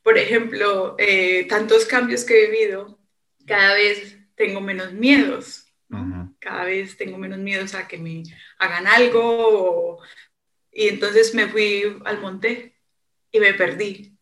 por 0.03 0.17
ejemplo, 0.17 0.95
eh, 0.97 1.47
tantos 1.49 1.83
cambios 1.83 2.23
que 2.23 2.45
he 2.45 2.49
vivido, 2.49 2.97
cada 3.45 3.73
vez 3.73 4.19
tengo 4.35 4.61
menos 4.61 4.93
miedos. 4.93 5.63
Cada 6.39 6.65
vez 6.65 6.95
tengo 6.95 7.17
menos 7.17 7.39
miedos 7.39 7.73
a 7.73 7.87
que 7.87 7.97
me 7.97 8.23
hagan 8.59 8.87
algo. 8.87 9.99
Y 10.71 10.89
entonces 10.89 11.33
me 11.33 11.47
fui 11.47 11.99
al 12.05 12.19
monte 12.19 12.75
y 13.31 13.39
me 13.39 13.53
perdí. 13.53 14.17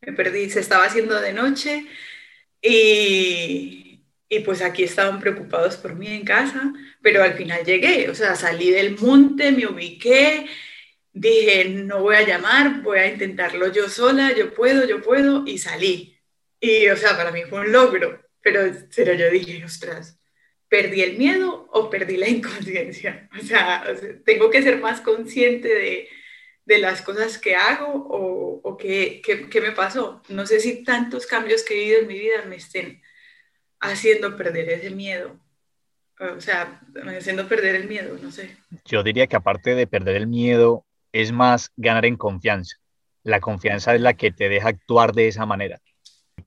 Me 0.00 0.12
perdí. 0.12 0.50
Se 0.50 0.60
estaba 0.60 0.84
haciendo 0.84 1.20
de 1.20 1.32
noche 1.32 1.86
y, 2.64 4.00
y 4.28 4.40
pues 4.40 4.62
aquí 4.62 4.84
estaban 4.84 5.20
preocupados 5.20 5.76
por 5.76 5.94
mí 5.94 6.08
en 6.08 6.24
casa, 6.24 6.72
pero 7.02 7.22
al 7.22 7.34
final 7.34 7.62
llegué. 7.64 8.08
O 8.08 8.14
sea, 8.14 8.34
salí 8.36 8.70
del 8.70 8.98
monte, 8.98 9.52
me 9.52 9.66
ubiqué. 9.66 10.46
Dije, 11.12 11.66
no 11.66 12.00
voy 12.02 12.16
a 12.16 12.26
llamar, 12.26 12.82
voy 12.82 12.98
a 12.98 13.06
intentarlo 13.06 13.70
yo 13.72 13.88
sola, 13.88 14.34
yo 14.34 14.54
puedo, 14.54 14.86
yo 14.86 15.02
puedo, 15.02 15.44
y 15.46 15.58
salí. 15.58 16.18
Y, 16.58 16.88
o 16.88 16.96
sea, 16.96 17.16
para 17.16 17.30
mí 17.32 17.42
fue 17.48 17.60
un 17.60 17.72
logro, 17.72 18.20
pero, 18.40 18.60
pero 18.96 19.12
yo 19.14 19.30
dije, 19.30 19.64
ostras, 19.64 20.18
¿perdí 20.68 21.02
el 21.02 21.18
miedo 21.18 21.68
o 21.72 21.90
perdí 21.90 22.16
la 22.16 22.28
inconsciencia? 22.30 23.28
O 23.38 23.44
sea, 23.44 23.84
tengo 24.24 24.50
que 24.50 24.62
ser 24.62 24.80
más 24.80 25.00
consciente 25.02 25.68
de, 25.68 26.08
de 26.64 26.78
las 26.78 27.02
cosas 27.02 27.38
que 27.38 27.56
hago 27.56 27.86
o, 27.86 28.60
o 28.62 28.76
qué, 28.76 29.20
qué, 29.24 29.48
qué, 29.48 29.60
me 29.60 29.72
pasó. 29.72 30.22
No 30.28 30.46
sé 30.46 30.60
si 30.60 30.82
tantos 30.84 31.26
cambios 31.26 31.62
que 31.62 31.74
he 31.74 31.78
vivido 31.78 32.00
en 32.00 32.08
mi 32.08 32.18
vida 32.18 32.44
me 32.46 32.56
estén 32.56 33.02
haciendo 33.80 34.36
perder 34.36 34.70
ese 34.70 34.90
miedo. 34.90 35.38
O 36.18 36.40
sea, 36.40 36.80
me 36.92 37.16
haciendo 37.16 37.48
perder 37.48 37.74
el 37.74 37.88
miedo, 37.88 38.16
no 38.22 38.30
sé. 38.30 38.56
Yo 38.84 39.02
diría 39.02 39.26
que 39.26 39.36
aparte 39.36 39.74
de 39.74 39.86
perder 39.86 40.16
el 40.16 40.26
miedo, 40.26 40.86
es 41.12 41.32
más 41.32 41.70
ganar 41.76 42.06
en 42.06 42.16
confianza. 42.16 42.76
La 43.22 43.40
confianza 43.40 43.94
es 43.94 44.00
la 44.00 44.14
que 44.14 44.30
te 44.30 44.48
deja 44.48 44.68
actuar 44.68 45.12
de 45.12 45.28
esa 45.28 45.44
manera 45.46 45.80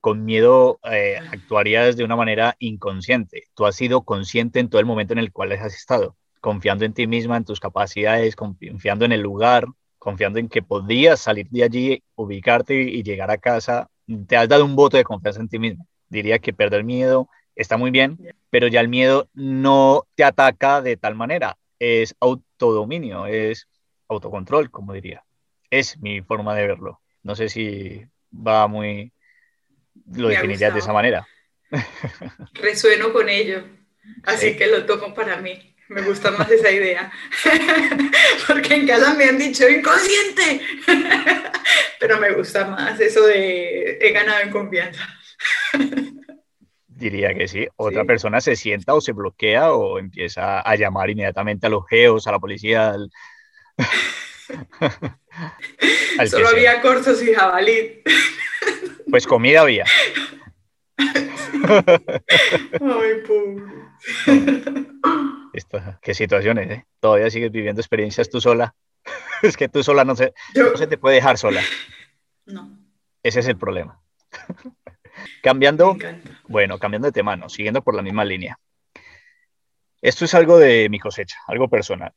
con 0.01 0.25
miedo 0.25 0.79
eh, 0.89 1.17
actuarías 1.31 1.97
de 1.97 2.03
una 2.03 2.15
manera 2.15 2.55
inconsciente. 2.59 3.45
Tú 3.55 3.65
has 3.65 3.75
sido 3.75 4.03
consciente 4.03 4.59
en 4.59 4.69
todo 4.69 4.79
el 4.79 4.85
momento 4.85 5.13
en 5.13 5.19
el 5.19 5.31
cual 5.31 5.51
has 5.51 5.75
estado, 5.75 6.15
confiando 6.41 6.85
en 6.85 6.93
ti 6.93 7.07
misma, 7.07 7.37
en 7.37 7.45
tus 7.45 7.59
capacidades, 7.59 8.35
confiando 8.35 9.05
en 9.05 9.11
el 9.11 9.21
lugar, 9.21 9.65
confiando 9.97 10.39
en 10.39 10.49
que 10.49 10.61
podías 10.61 11.19
salir 11.19 11.47
de 11.49 11.63
allí, 11.63 12.03
ubicarte 12.15 12.75
y, 12.75 13.03
llegar 13.03 13.31
a 13.31 13.37
casa. 13.37 13.89
Te 14.27 14.37
has 14.37 14.47
dado 14.47 14.65
un 14.65 14.75
voto 14.75 14.97
de 14.97 15.03
confianza 15.03 15.41
en 15.41 15.49
ti 15.49 15.59
misma. 15.59 15.85
Diría 16.09 16.39
que 16.39 16.53
perder 16.53 16.83
miedo 16.83 17.29
está 17.55 17.75
muy 17.75 17.91
bien, 17.91 18.17
pero 18.49 18.67
ya 18.67 18.79
el 18.79 18.87
miedo 18.87 19.29
no 19.33 20.07
te 20.15 20.23
ataca 20.23 20.81
de 20.81 20.95
tal 20.95 21.15
manera. 21.15 21.57
Es 21.79 22.15
autodominio, 22.19 23.25
es 23.25 23.67
autocontrol, 24.07 24.71
como 24.71 24.93
diría. 24.93 25.23
Es 25.69 25.99
mi 25.99 26.21
forma 26.21 26.55
de 26.55 26.67
verlo. 26.67 27.01
No 27.23 27.35
sé 27.35 27.49
si 27.49 28.05
va 28.31 28.67
muy, 28.67 29.11
lo 30.05 30.29
definirías 30.29 30.73
de 30.73 30.79
esa 30.79 30.93
manera. 30.93 31.27
Resueno 32.53 33.11
con 33.11 33.27
ello, 33.27 33.63
así 34.23 34.55
que 34.55 34.67
lo 34.67 34.85
tomo 34.85 35.13
para 35.13 35.37
mí. 35.37 35.75
Me 35.89 36.01
gusta 36.01 36.31
más 36.31 36.49
esa 36.51 36.69
idea. 36.69 37.11
Porque 38.47 38.75
en 38.75 38.87
casa 38.87 39.13
me 39.13 39.25
han 39.25 39.37
dicho 39.37 39.67
inconsciente. 39.69 40.61
Pero 41.99 42.19
me 42.19 42.33
gusta 42.33 42.65
más 42.65 42.99
eso 42.99 43.25
de 43.25 43.97
he 44.01 44.11
ganado 44.11 44.41
en 44.41 44.51
confianza. 44.51 45.07
Diría 46.87 47.33
que 47.33 47.47
sí. 47.47 47.67
Otra 47.77 48.05
persona 48.05 48.41
se 48.41 48.55
sienta 48.55 48.93
o 48.93 49.01
se 49.01 49.13
bloquea 49.13 49.71
o 49.71 49.99
empieza 49.99 50.59
a 50.59 50.75
llamar 50.75 51.09
inmediatamente 51.09 51.67
a 51.67 51.69
los 51.69 51.87
geos, 51.87 52.27
a 52.27 52.31
la 52.31 52.39
policía. 52.39 52.95
Solo 56.29 56.49
había 56.49 56.81
cortos 56.81 57.21
y 57.21 57.33
jabalí. 57.33 58.01
Pues 59.09 59.25
comida 59.25 59.61
había. 59.61 59.85
Ay, 60.97 62.01
pobre. 63.27 63.63
qué 66.01 66.13
situaciones, 66.13 66.71
¿eh? 66.71 66.85
Todavía 66.99 67.29
sigues 67.29 67.51
viviendo 67.51 67.81
experiencias 67.81 68.29
tú 68.29 68.41
sola. 68.41 68.75
es 69.41 69.57
que 69.57 69.69
tú 69.69 69.83
sola 69.83 70.03
no 70.03 70.15
se, 70.15 70.33
no 70.55 70.77
se 70.77 70.87
te 70.87 70.97
puede 70.97 71.15
dejar 71.15 71.37
sola. 71.37 71.61
No. 72.45 72.77
Ese 73.23 73.39
es 73.41 73.47
el 73.47 73.57
problema. 73.57 74.01
cambiando, 75.43 75.97
bueno, 76.47 76.79
cambiando 76.79 77.07
de 77.07 77.11
tema, 77.11 77.35
no, 77.35 77.49
siguiendo 77.49 77.83
por 77.83 77.95
la 77.95 78.01
misma 78.01 78.25
línea. 78.25 78.59
Esto 80.01 80.25
es 80.25 80.33
algo 80.33 80.57
de 80.57 80.89
mi 80.89 80.99
cosecha, 80.99 81.37
algo 81.47 81.69
personal. 81.69 82.13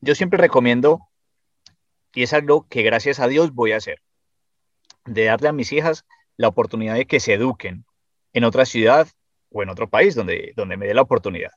Yo 0.00 0.14
siempre 0.14 0.38
recomiendo, 0.38 1.08
y 2.14 2.22
es 2.22 2.32
algo 2.32 2.66
que 2.68 2.82
gracias 2.82 3.20
a 3.20 3.28
Dios 3.28 3.52
voy 3.52 3.72
a 3.72 3.76
hacer, 3.76 4.00
de 5.04 5.24
darle 5.24 5.48
a 5.48 5.52
mis 5.52 5.72
hijas 5.72 6.06
la 6.36 6.48
oportunidad 6.48 6.94
de 6.94 7.06
que 7.06 7.20
se 7.20 7.34
eduquen 7.34 7.84
en 8.32 8.44
otra 8.44 8.64
ciudad 8.64 9.08
o 9.50 9.62
en 9.62 9.68
otro 9.68 9.88
país 9.88 10.14
donde, 10.14 10.52
donde 10.56 10.76
me 10.76 10.86
dé 10.86 10.94
la 10.94 11.02
oportunidad. 11.02 11.52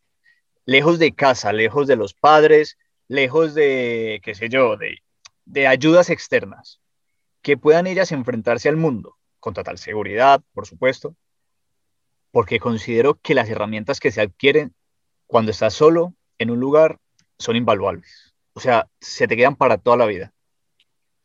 Lejos 0.65 0.99
de 0.99 1.13
casa, 1.13 1.53
lejos 1.53 1.87
de 1.87 1.95
los 1.95 2.13
padres, 2.13 2.77
lejos 3.07 3.53
de, 3.53 4.21
qué 4.23 4.33
sé 4.33 4.49
yo, 4.49 4.77
de, 4.77 4.99
de 5.45 5.67
ayudas 5.67 6.09
externas, 6.09 6.79
que 7.41 7.57
puedan 7.57 7.87
ellas 7.87 8.11
enfrentarse 8.11 8.69
al 8.69 8.77
mundo 8.77 9.17
con 9.39 9.53
total 9.53 9.77
seguridad, 9.77 10.41
por 10.53 10.65
supuesto, 10.65 11.15
porque 12.31 12.59
considero 12.59 13.15
que 13.15 13.35
las 13.35 13.49
herramientas 13.49 13.99
que 13.99 14.11
se 14.11 14.21
adquieren 14.21 14.73
cuando 15.27 15.51
estás 15.51 15.73
solo 15.73 16.15
en 16.39 16.49
un 16.49 16.59
lugar 16.59 16.99
son 17.37 17.55
invaluables. 17.55 18.33
O 18.53 18.59
sea, 18.59 18.89
se 18.99 19.27
te 19.27 19.35
quedan 19.35 19.55
para 19.55 19.77
toda 19.77 19.97
la 19.97 20.05
vida. 20.05 20.33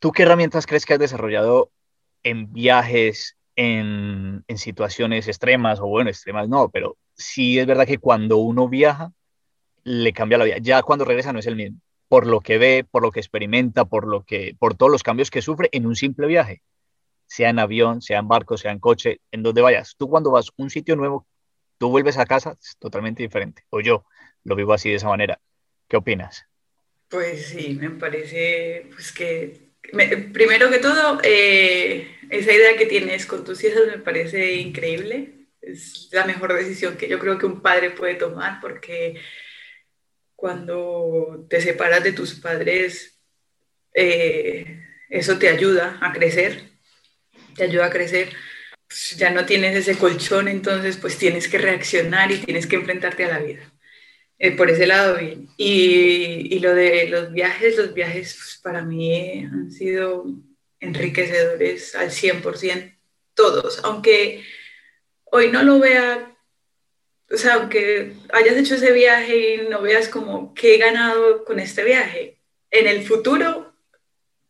¿Tú 0.00 0.12
qué 0.12 0.24
herramientas 0.24 0.66
crees 0.66 0.84
que 0.84 0.94
has 0.94 1.00
desarrollado 1.00 1.70
en 2.22 2.52
viajes, 2.52 3.37
en, 3.58 4.44
situaciones 4.56 5.26
extremas, 5.26 5.80
o 5.80 5.86
bueno, 5.86 6.10
extremas 6.10 6.48
no, 6.48 6.70
pero 6.70 6.96
sí 7.14 7.58
es 7.58 7.66
verdad 7.66 7.86
que 7.86 7.98
cuando 7.98 8.36
uno 8.36 8.68
viaja, 8.68 9.12
le 9.82 10.12
cambia 10.12 10.38
la 10.38 10.44
vida. 10.44 10.58
Ya 10.58 10.82
cuando 10.82 11.04
regresa 11.04 11.32
no 11.32 11.40
es 11.40 11.46
el 11.46 11.56
mismo, 11.56 11.80
por 12.08 12.26
lo 12.26 12.40
que 12.40 12.58
ve, 12.58 12.86
por 12.88 13.02
lo 13.02 13.10
que 13.10 13.18
experimenta, 13.18 13.84
por, 13.84 14.06
lo 14.06 14.24
que, 14.24 14.54
por 14.58 14.76
todos 14.76 14.92
los 14.92 15.02
cambios 15.02 15.30
que 15.30 15.42
sufre 15.42 15.68
en 15.72 15.86
un 15.86 15.96
simple 15.96 16.28
viaje. 16.28 16.62
sea 17.26 17.50
en 17.50 17.58
avión, 17.58 18.00
sea 18.00 18.20
en 18.20 18.28
barco, 18.28 18.56
sea 18.56 18.70
en 18.70 18.78
coche, 18.78 19.20
en 19.32 19.42
donde 19.42 19.60
vayas. 19.60 19.96
Tú 19.98 20.08
cuando 20.08 20.30
vas 20.30 20.48
a 20.48 20.62
un 20.62 20.70
sitio 20.70 20.94
nuevo, 20.94 21.26
tú 21.78 21.90
vuelves 21.90 22.16
a 22.16 22.26
casa, 22.26 22.56
es 22.62 22.76
totalmente 22.78 23.24
diferente. 23.24 23.64
O 23.70 23.80
yo 23.80 24.04
lo 24.44 24.54
vivo 24.54 24.72
así 24.72 24.88
de 24.90 24.96
esa 24.96 25.08
manera. 25.08 25.40
¿Qué 25.88 25.96
opinas? 25.96 26.46
Pues 27.08 27.46
sí, 27.48 27.74
me 27.74 27.90
parece 27.90 28.88
pues 28.94 29.12
que 29.12 29.67
primero 30.32 30.70
que 30.70 30.78
todo, 30.78 31.20
eh, 31.22 32.08
esa 32.30 32.52
idea 32.52 32.76
que 32.76 32.86
tienes 32.86 33.26
con 33.26 33.44
tus 33.44 33.62
hijas 33.64 33.82
me 33.86 33.98
parece 33.98 34.54
increíble. 34.56 35.34
Es 35.60 36.08
la 36.12 36.24
mejor 36.24 36.54
decisión 36.54 36.96
que 36.96 37.08
yo 37.08 37.18
creo 37.18 37.38
que 37.38 37.46
un 37.46 37.60
padre 37.60 37.90
puede 37.90 38.14
tomar 38.14 38.60
porque 38.60 39.20
cuando 40.36 41.46
te 41.50 41.60
separas 41.60 42.02
de 42.04 42.12
tus 42.12 42.34
padres, 42.34 43.18
eh, 43.94 44.84
eso 45.08 45.38
te 45.38 45.48
ayuda 45.48 45.98
a 46.00 46.12
crecer, 46.12 46.62
te 47.56 47.64
ayuda 47.64 47.86
a 47.86 47.90
crecer. 47.90 48.30
Ya 49.16 49.30
no 49.30 49.44
tienes 49.44 49.76
ese 49.76 49.98
colchón, 49.98 50.48
entonces 50.48 50.96
pues 50.96 51.18
tienes 51.18 51.48
que 51.48 51.58
reaccionar 51.58 52.30
y 52.30 52.38
tienes 52.38 52.66
que 52.66 52.76
enfrentarte 52.76 53.24
a 53.24 53.28
la 53.28 53.38
vida. 53.40 53.72
Eh, 54.38 54.52
por 54.52 54.70
ese 54.70 54.86
lado 54.86 55.16
bien. 55.16 55.48
Y, 55.56 56.54
y, 56.54 56.60
lo 56.60 56.74
de 56.74 57.08
los 57.08 57.32
viajes, 57.32 57.76
los 57.76 57.92
viajes 57.92 58.60
para 58.62 58.82
mí 58.82 59.44
han 59.44 59.72
sido 59.72 60.26
enriquecedores 60.80 61.94
al 61.96 62.10
100%, 62.10 62.96
todos, 63.34 63.80
aunque 63.84 64.44
hoy 65.24 65.50
no 65.50 65.62
lo 65.62 65.78
vea, 65.80 66.36
o 67.30 67.36
sea, 67.36 67.54
aunque 67.54 68.14
hayas 68.32 68.56
hecho 68.56 68.76
ese 68.76 68.92
viaje 68.92 69.54
y 69.54 69.68
no 69.68 69.82
veas 69.82 70.08
como 70.08 70.54
qué 70.54 70.76
he 70.76 70.78
ganado 70.78 71.44
con 71.44 71.58
este 71.58 71.84
viaje, 71.84 72.38
en 72.70 72.86
el 72.86 73.04
futuro 73.04 73.74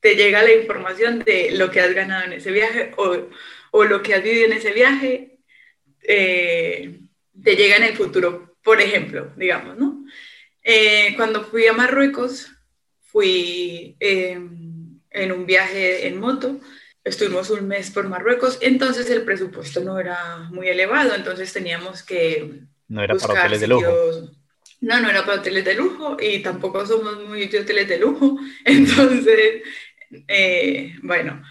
te 0.01 0.15
llega 0.15 0.43
la 0.43 0.53
información 0.53 1.21
de 1.21 1.51
lo 1.53 1.71
que 1.71 1.81
has 1.81 1.95
ganado 1.95 2.25
en 2.25 2.35
ese 2.35 2.53
viaje 2.53 2.93
o, 2.97 3.17
o 3.71 3.85
lo 3.85 4.03
que 4.03 4.15
has 4.15 4.23
vivido 4.23 4.47
en 4.47 4.53
ese 4.53 4.73
viaje, 4.73 5.39
eh, 6.03 7.01
te 7.43 7.57
llega 7.57 7.77
en 7.77 7.85
el 7.85 7.97
futuro, 7.97 8.48
por 8.63 8.81
ejemplo, 8.81 9.33
digamos, 9.37 9.77
¿no? 9.77 10.05
Eh, 10.63 11.15
cuando 11.17 11.45
fui 11.45 11.67
a 11.67 11.73
Marruecos, 11.73 12.51
fui 13.01 13.97
em, 14.01 15.01
en 15.11 15.33
un 15.33 15.47
viaje 15.47 16.07
en 16.07 16.21
moto, 16.21 16.61
estuvimos 17.05 17.51
un 17.51 17.67
mes 17.67 17.91
por 17.91 18.09
Marruecos, 18.09 18.59
entonces 18.61 19.09
el 19.11 19.23
presupuesto 19.23 19.81
no 19.81 19.99
era 19.99 20.49
muy 20.51 20.69
elevado, 20.69 21.15
entonces 21.15 21.53
teníamos 21.53 22.03
que... 22.03 22.61
No 22.89 23.03
era 23.03 23.15
para 23.15 23.41
hoteles 23.41 23.61
de 23.61 23.67
lujo. 23.67 23.87
No, 24.81 25.01
no 25.01 25.11
era 25.11 25.25
para 25.25 25.41
hoteles 25.41 25.65
de 25.65 25.75
lujo 25.75 26.17
y 26.21 26.41
tampoco 26.41 26.87
somos 26.87 27.27
muy 27.27 27.47
de 27.47 27.61
hoteles 27.61 27.89
de 27.89 27.99
lujo, 27.99 28.39
entonces, 28.65 29.63
eh, 30.29 30.95
bueno, 31.03 31.43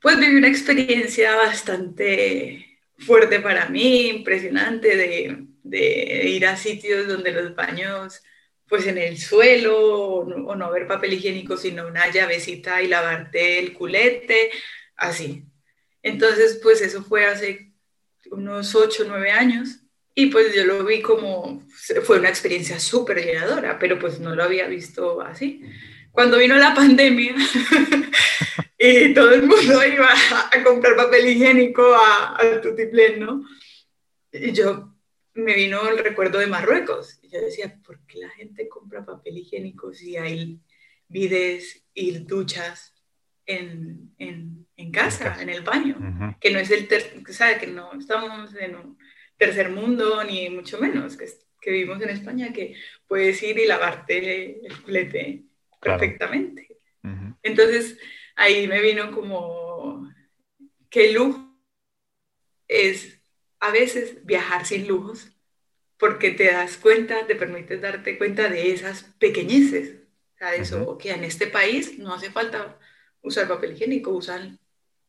pues 0.00 0.18
viví 0.18 0.36
una 0.36 0.48
experiencia 0.48 1.36
bastante 1.36 2.78
fuerte 2.98 3.40
para 3.40 3.68
mí, 3.68 4.08
impresionante 4.08 4.96
de, 4.96 5.49
de 5.62 6.28
ir 6.28 6.46
a 6.46 6.56
sitios 6.56 7.08
donde 7.08 7.32
los 7.32 7.54
baños 7.54 8.22
pues 8.70 8.86
en 8.86 8.98
el 8.98 9.18
suelo 9.18 9.76
o 9.76 10.54
no, 10.54 10.64
haber 10.64 10.86
papel 10.86 11.14
higiénico, 11.14 11.56
sino 11.56 11.88
una 11.88 12.08
llavecita 12.10 12.80
y 12.80 12.86
lavarte 12.86 13.58
el 13.58 13.72
culete, 13.72 14.52
así. 14.96 15.42
Entonces, 16.02 16.60
pues 16.62 16.80
eso 16.80 17.02
fue 17.02 17.26
hace 17.26 17.72
unos 18.30 18.76
8 18.76 19.02
o 19.02 19.06
9 19.08 19.32
años 19.32 19.80
y 20.14 20.26
pues 20.26 20.54
yo 20.54 20.64
lo 20.64 20.84
vi 20.84 21.02
como, 21.02 21.66
fue 22.04 22.20
una 22.20 22.28
experiencia 22.28 22.78
súper 22.78 23.24
llenadora, 23.24 23.76
pero 23.76 23.98
pues 23.98 24.20
no 24.20 24.36
lo 24.36 24.44
había 24.44 24.68
visto 24.68 25.20
así. 25.20 25.62
Cuando 26.12 26.38
vino 26.38 26.54
la 26.54 26.72
pandemia 26.72 27.34
y 28.78 29.12
todo 29.12 29.32
el 29.34 29.42
mundo 29.42 29.84
iba 29.84 30.08
a 30.52 30.62
comprar 30.62 30.94
papel 30.94 31.28
higiénico 31.28 31.92
a, 31.92 32.36
a 32.40 32.60
Tutiplén, 32.60 33.18
¿no? 33.18 33.44
Y 34.32 34.52
yo 34.52 34.94
me 35.34 35.54
vino 35.54 35.88
el 35.88 35.98
recuerdo 35.98 36.38
de 36.38 36.46
Marruecos. 36.46 37.18
Y 37.22 37.28
yo 37.28 37.40
decía, 37.40 37.78
¿por 37.84 38.04
qué 38.06 38.18
la 38.18 38.30
gente 38.30 38.68
compra 38.68 39.04
papel 39.04 39.38
higiénico 39.38 39.92
si 39.92 40.16
hay 40.16 40.60
vides 41.08 41.84
y 41.94 42.18
duchas 42.18 42.94
en, 43.46 44.14
en, 44.18 44.66
en 44.76 44.92
casa, 44.92 45.40
en 45.40 45.48
el 45.48 45.62
baño? 45.62 46.36
Que 46.40 46.50
no 46.50 46.58
es 46.58 46.70
el, 46.70 46.88
¿sabe? 47.28 47.58
Que 47.58 47.66
no 47.66 47.92
estamos 47.94 48.54
en 48.54 48.76
un 48.76 48.98
tercer 49.36 49.70
mundo, 49.70 50.22
ni 50.24 50.50
mucho 50.50 50.78
menos, 50.78 51.16
que, 51.16 51.26
que 51.60 51.70
vivimos 51.70 52.00
en 52.02 52.10
España, 52.10 52.52
que 52.52 52.74
puedes 53.06 53.42
ir 53.42 53.58
y 53.58 53.66
lavarte 53.66 54.66
el 54.66 54.82
culete 54.82 55.44
perfectamente. 55.80 56.68
Entonces, 57.42 57.98
ahí 58.36 58.68
me 58.68 58.80
vino 58.82 59.10
como 59.10 60.10
que 60.90 61.12
lujo 61.12 61.50
es 62.68 63.19
a 63.60 63.70
veces 63.70 64.24
viajar 64.24 64.66
sin 64.66 64.88
lujos, 64.88 65.28
porque 65.98 66.30
te 66.30 66.50
das 66.50 66.78
cuenta, 66.78 67.26
te 67.26 67.36
permites 67.36 67.80
darte 67.80 68.16
cuenta 68.16 68.48
de 68.48 68.72
esas 68.72 69.04
pequeñeces. 69.18 69.96
O 70.34 70.38
sea, 70.38 70.50
de 70.52 70.58
eso, 70.62 70.96
que 70.96 71.10
en 71.10 71.24
este 71.24 71.46
país 71.46 71.98
no 71.98 72.14
hace 72.14 72.30
falta 72.30 72.78
usar 73.20 73.46
papel 73.46 73.72
higiénico, 73.72 74.10
usan 74.10 74.58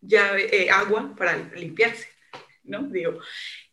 llave, 0.02 0.64
eh, 0.64 0.70
agua 0.70 1.16
para 1.16 1.38
limpiarse, 1.56 2.10
¿no? 2.64 2.84
Digo. 2.84 3.20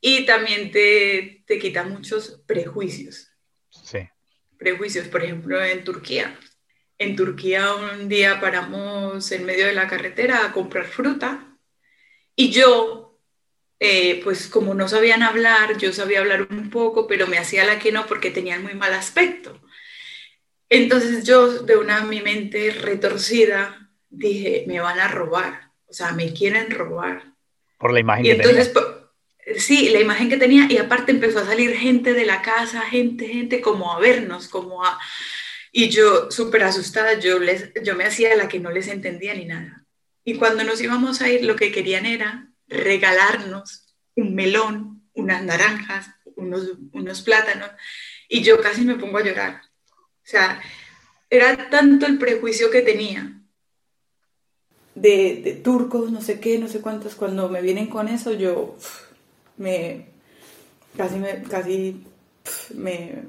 Y 0.01 0.25
también 0.25 0.71
te, 0.71 1.43
te 1.45 1.59
quita 1.59 1.83
muchos 1.83 2.43
prejuicios. 2.47 3.33
Sí. 3.71 4.09
Prejuicios, 4.57 5.09
por 5.09 5.25
ejemplo, 5.25 5.63
en 5.63 5.83
Turquía. 5.83 6.39
En 6.99 7.17
Turquía 7.17 7.75
un 7.75 8.09
día 8.09 8.41
paramos 8.41 9.31
en 9.33 9.45
medio 9.45 9.67
de 9.67 9.73
la 9.73 9.89
carretera 9.89 10.45
a 10.45 10.53
comprar 10.53 10.85
fruta 10.85 11.57
y 12.35 12.51
yo 12.51 13.08
eh, 13.81 14.21
pues 14.25 14.49
como 14.49 14.75
no 14.75 14.89
sabían 14.89 15.23
hablar, 15.23 15.79
yo 15.79 15.93
sabía 15.93 16.21
hablar 16.21 16.49
un 16.51 16.71
poco, 16.71 17.07
pero 17.07 17.27
me 17.27 17.39
hacía 17.39 17.65
la 17.65 17.79
que 17.79 17.93
no 17.93 18.07
porque 18.07 18.31
tenían 18.31 18.63
muy 18.63 18.75
mal 18.75 18.93
aspecto. 18.95 19.61
Entonces 20.69 21.25
yo, 21.25 21.63
de 21.63 21.77
una 21.77 22.05
mi 22.05 22.21
mente 22.21 22.71
retorcida, 22.71 23.91
dije, 24.11 24.65
me 24.67 24.81
van 24.81 24.99
a 25.01 25.09
robar, 25.09 25.73
o 25.87 25.93
sea, 25.93 26.13
me 26.13 26.33
quieren 26.33 26.71
robar. 26.71 27.35
Por 27.79 27.93
la 27.93 28.01
imagen 28.01 28.27
y 28.27 28.31
entonces, 28.31 28.73
Sí, 29.57 29.89
la 29.89 30.01
imagen 30.01 30.29
que 30.29 30.37
tenía, 30.37 30.67
y 30.69 30.77
aparte 30.77 31.11
empezó 31.11 31.39
a 31.39 31.47
salir 31.47 31.75
gente 31.75 32.13
de 32.13 32.27
la 32.27 32.43
casa, 32.43 32.83
gente, 32.83 33.27
gente, 33.29 33.61
como 33.61 33.93
a 33.93 33.99
vernos, 33.99 34.49
como 34.49 34.85
a... 34.85 34.99
Y 35.73 35.89
yo, 35.89 36.31
súper 36.31 36.65
asustada, 36.65 37.19
yo, 37.19 37.39
les, 37.39 37.73
yo 37.83 37.95
me 37.95 38.05
hacía 38.05 38.37
la 38.37 38.49
que 38.49 38.59
no 38.59 38.71
les 38.71 38.89
entendía 38.89 39.35
ni 39.35 39.47
nada. 39.47 39.87
Y 40.25 40.35
cuando 40.35 40.65
nos 40.65 40.81
íbamos 40.83 41.23
a 41.23 41.31
ir, 41.31 41.45
lo 41.45 41.57
que 41.57 41.73
querían 41.73 42.05
era 42.05 42.48
regalarnos 42.69 43.95
un 44.17 44.35
melón, 44.35 45.03
unas 45.15 45.43
naranjas, 45.43 46.11
unos, 46.37 46.73
unos 46.93 47.23
plátanos, 47.23 47.71
y 48.29 48.43
yo 48.43 48.61
casi 48.61 48.83
me 48.83 48.97
pongo 48.97 49.19
a 49.19 49.25
llorar. 49.25 49.63
O 49.91 50.31
sea, 50.31 50.61
era 51.31 51.71
tanto 51.71 52.07
el 52.07 52.19
prejuicio 52.19 52.71
que 52.71 52.83
tenía 52.83 53.41
de, 54.95 55.41
de, 55.43 55.53
turcos, 55.55 56.11
no 56.11 56.21
sé 56.21 56.41
qué, 56.41 56.59
no 56.59 56.69
sé 56.69 56.81
cuántos, 56.81 57.15
cuando 57.15 57.49
me 57.49 57.63
vienen 57.63 57.87
con 57.87 58.09
eso, 58.09 58.33
yo 58.33 58.77
me 59.57 60.07
casi 60.97 61.17
me, 61.17 61.43
casi 61.45 62.05
me, 62.75 63.23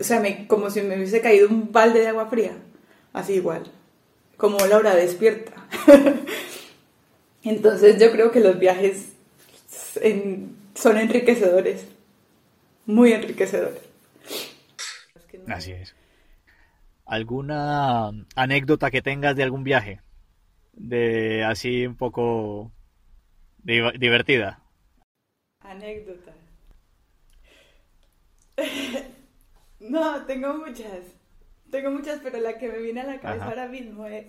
o 0.00 0.04
sea, 0.04 0.20
me, 0.20 0.46
como 0.46 0.70
si 0.70 0.82
me 0.82 0.96
hubiese 0.96 1.20
caído 1.20 1.48
un 1.48 1.70
balde 1.72 2.00
de 2.00 2.08
agua 2.08 2.26
fría, 2.26 2.56
así 3.12 3.34
igual, 3.34 3.70
como 4.36 4.58
Laura 4.66 4.94
despierta. 4.94 5.52
Entonces 7.44 8.00
yo 8.00 8.10
creo 8.10 8.30
que 8.30 8.40
los 8.40 8.58
viajes 8.58 9.12
son 10.74 10.98
enriquecedores, 10.98 11.86
muy 12.86 13.12
enriquecedores. 13.12 13.82
Así 15.46 15.72
es. 15.72 15.94
¿Alguna 17.06 18.10
anécdota 18.34 18.90
que 18.90 19.02
tengas 19.02 19.34
de 19.34 19.42
algún 19.42 19.64
viaje? 19.64 20.02
De 20.72 21.42
así 21.44 21.86
un 21.86 21.96
poco 21.96 22.70
divertida. 23.62 24.62
Anécdota. 25.60 26.34
no, 29.80 30.24
tengo 30.26 30.54
muchas. 30.54 31.00
Tengo 31.70 31.90
muchas, 31.90 32.20
pero 32.22 32.40
la 32.40 32.58
que 32.58 32.68
me 32.68 32.78
viene 32.78 33.00
a 33.00 33.06
la 33.06 33.20
cabeza 33.20 33.46
ahora 33.46 33.68
mismo 33.68 34.06
es 34.06 34.26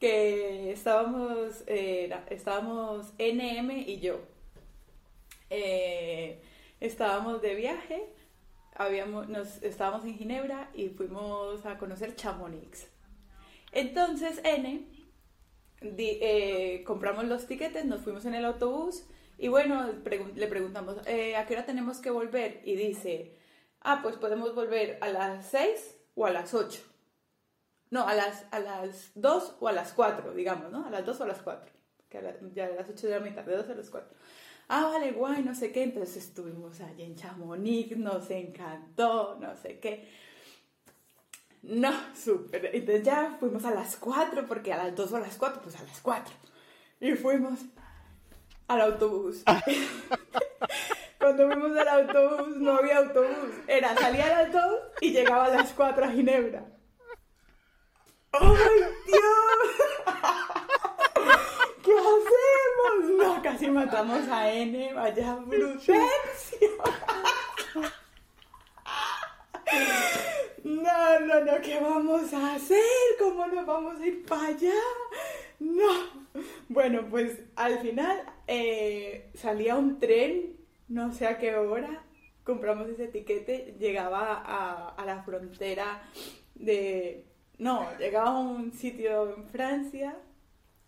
que 0.00 0.72
estábamos, 0.72 1.62
eh, 1.66 2.10
estábamos 2.30 3.12
NM 3.18 3.70
y 3.86 4.00
yo. 4.00 4.20
Eh, 5.50 6.42
estábamos 6.80 7.42
de 7.42 7.54
viaje, 7.54 8.08
habíamos, 8.74 9.28
nos, 9.28 9.62
estábamos 9.62 10.06
en 10.06 10.16
Ginebra 10.16 10.70
y 10.74 10.88
fuimos 10.88 11.66
a 11.66 11.76
conocer 11.76 12.16
Chamonix. 12.16 12.88
Entonces 13.72 14.40
N, 14.42 14.86
eh, 15.82 16.82
compramos 16.86 17.26
los 17.26 17.46
tiquetes, 17.46 17.84
nos 17.84 18.00
fuimos 18.00 18.24
en 18.24 18.34
el 18.34 18.46
autobús 18.46 19.04
y 19.36 19.48
bueno, 19.48 19.92
le 20.34 20.46
preguntamos, 20.46 20.98
¿a 20.98 21.02
qué 21.46 21.54
hora 21.54 21.66
tenemos 21.66 21.98
que 21.98 22.10
volver? 22.10 22.62
Y 22.64 22.74
dice, 22.74 23.36
ah, 23.80 24.00
pues 24.02 24.16
podemos 24.16 24.54
volver 24.54 24.98
a 25.02 25.08
las 25.08 25.50
6 25.50 25.98
o 26.14 26.24
a 26.24 26.30
las 26.30 26.54
8. 26.54 26.89
No, 27.90 28.06
a 28.06 28.14
las, 28.14 28.46
a 28.52 28.60
las 28.60 29.10
2 29.14 29.56
o 29.60 29.68
a 29.68 29.72
las 29.72 29.92
4, 29.92 30.32
digamos, 30.34 30.70
¿no? 30.70 30.86
A 30.86 30.90
las 30.90 31.04
2 31.04 31.20
o 31.20 31.24
a 31.24 31.26
las 31.26 31.42
4. 31.42 31.70
que 32.08 32.18
a 32.18 32.22
la- 32.22 32.34
ya 32.54 32.66
a 32.66 32.70
las 32.70 32.88
8 32.88 33.06
de 33.06 33.12
la 33.14 33.20
mitad, 33.20 33.44
de 33.44 33.56
2 33.56 33.68
a 33.70 33.74
las 33.74 33.88
4. 33.90 34.10
Ah, 34.68 34.86
vale, 34.92 35.12
guay, 35.12 35.42
no 35.44 35.54
sé 35.54 35.70
qué. 35.72 35.82
Entonces 35.84 36.16
estuvimos 36.16 36.80
allí 36.80 37.02
en 37.04 37.14
Chamonix, 37.16 37.96
nos 37.96 38.30
encantó, 38.30 39.36
no 39.40 39.54
sé 39.56 39.78
qué. 39.78 40.08
No, 41.62 41.92
súper. 42.16 42.70
Entonces 42.74 43.04
ya 43.04 43.36
fuimos 43.38 43.64
a 43.64 43.70
las 43.72 43.96
4, 43.96 44.46
porque 44.46 44.72
a 44.72 44.76
las 44.78 44.94
2 44.96 45.12
o 45.12 45.16
a 45.16 45.20
las 45.20 45.36
4, 45.36 45.60
pues 45.62 45.76
a 45.80 45.82
las 45.84 46.00
4. 46.00 46.34
Y 47.00 47.12
fuimos 47.12 47.60
al 48.68 48.80
autobús. 48.80 49.42
Cuando 51.18 51.48
fuimos 51.50 51.76
al 51.78 51.88
autobús, 51.88 52.56
no 52.56 52.72
había 52.76 52.98
autobús. 52.98 53.54
Era 53.68 53.94
salir 53.96 54.22
a 54.22 54.42
las 54.44 54.52
2 54.52 54.62
y 55.00 55.10
llegaba 55.12 55.44
a 55.46 55.48
las 55.50 55.72
4 55.72 56.04
a 56.04 56.08
Ginebra. 56.10 56.64
¡Ay, 58.32 58.80
Dios! 59.06 59.70
¿Qué 61.82 61.92
hacemos? 61.92 63.18
No, 63.18 63.42
casi 63.42 63.70
matamos 63.70 64.28
a 64.28 64.52
N. 64.52 64.92
Vaya 64.94 65.34
brutencia. 65.36 66.68
No, 70.62 71.20
no, 71.20 71.44
no, 71.44 71.60
¿qué 71.60 71.80
vamos 71.80 72.32
a 72.32 72.54
hacer? 72.54 72.78
¿Cómo 73.18 73.46
nos 73.46 73.66
vamos 73.66 74.00
a 74.00 74.06
ir 74.06 74.24
para 74.24 74.46
allá? 74.48 74.74
No. 75.58 75.88
Bueno, 76.68 77.06
pues 77.10 77.40
al 77.56 77.80
final 77.80 78.22
eh, 78.46 79.30
salía 79.34 79.74
un 79.76 79.98
tren, 79.98 80.56
no 80.88 81.12
sé 81.12 81.26
a 81.26 81.38
qué 81.38 81.56
hora, 81.56 82.04
compramos 82.44 82.88
ese 82.88 83.04
etiquete, 83.04 83.74
llegaba 83.78 84.94
a 84.96 85.04
la 85.04 85.22
frontera 85.22 86.02
de... 86.54 87.29
No, 87.60 87.86
llegaba 87.98 88.30
a 88.30 88.38
un 88.38 88.72
sitio 88.72 89.34
en 89.36 89.46
Francia 89.46 90.16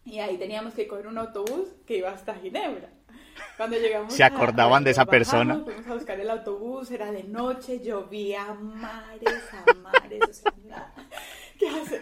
y 0.07 0.21
ahí 0.21 0.39
teníamos 0.39 0.73
que 0.73 0.89
coger 0.89 1.07
un 1.07 1.19
autobús 1.19 1.69
que 1.87 1.99
iba 1.99 2.11
hasta 2.11 2.35
Ginebra. 2.35 2.89
Cuando 3.59 3.77
llegamos 3.77 4.15
¿Se 4.15 4.25
acordaban 4.25 4.83
de 4.83 4.93
esa 4.93 5.05
bajamos, 5.05 5.11
persona? 5.11 5.61
Fuimos 5.63 5.87
a 5.87 5.95
buscar 5.95 6.19
el 6.19 6.31
autobús, 6.31 6.91
era 6.91 7.13
de 7.13 7.25
noche, 7.25 7.81
llovía 7.81 8.47
a 8.47 8.55
mares, 8.55 9.45
a 9.53 9.75
mares, 9.75 10.23
o 10.27 10.33
sea, 10.33 10.55
nada. 10.65 10.95
¿Qué 11.59 11.69
hace? 11.69 12.01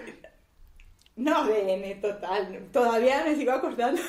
No, 1.16 1.48
N, 1.48 1.94
total, 1.96 2.68
todavía 2.72 3.24
me 3.24 3.35
sigo 3.35 3.50
acordando. 3.50 4.00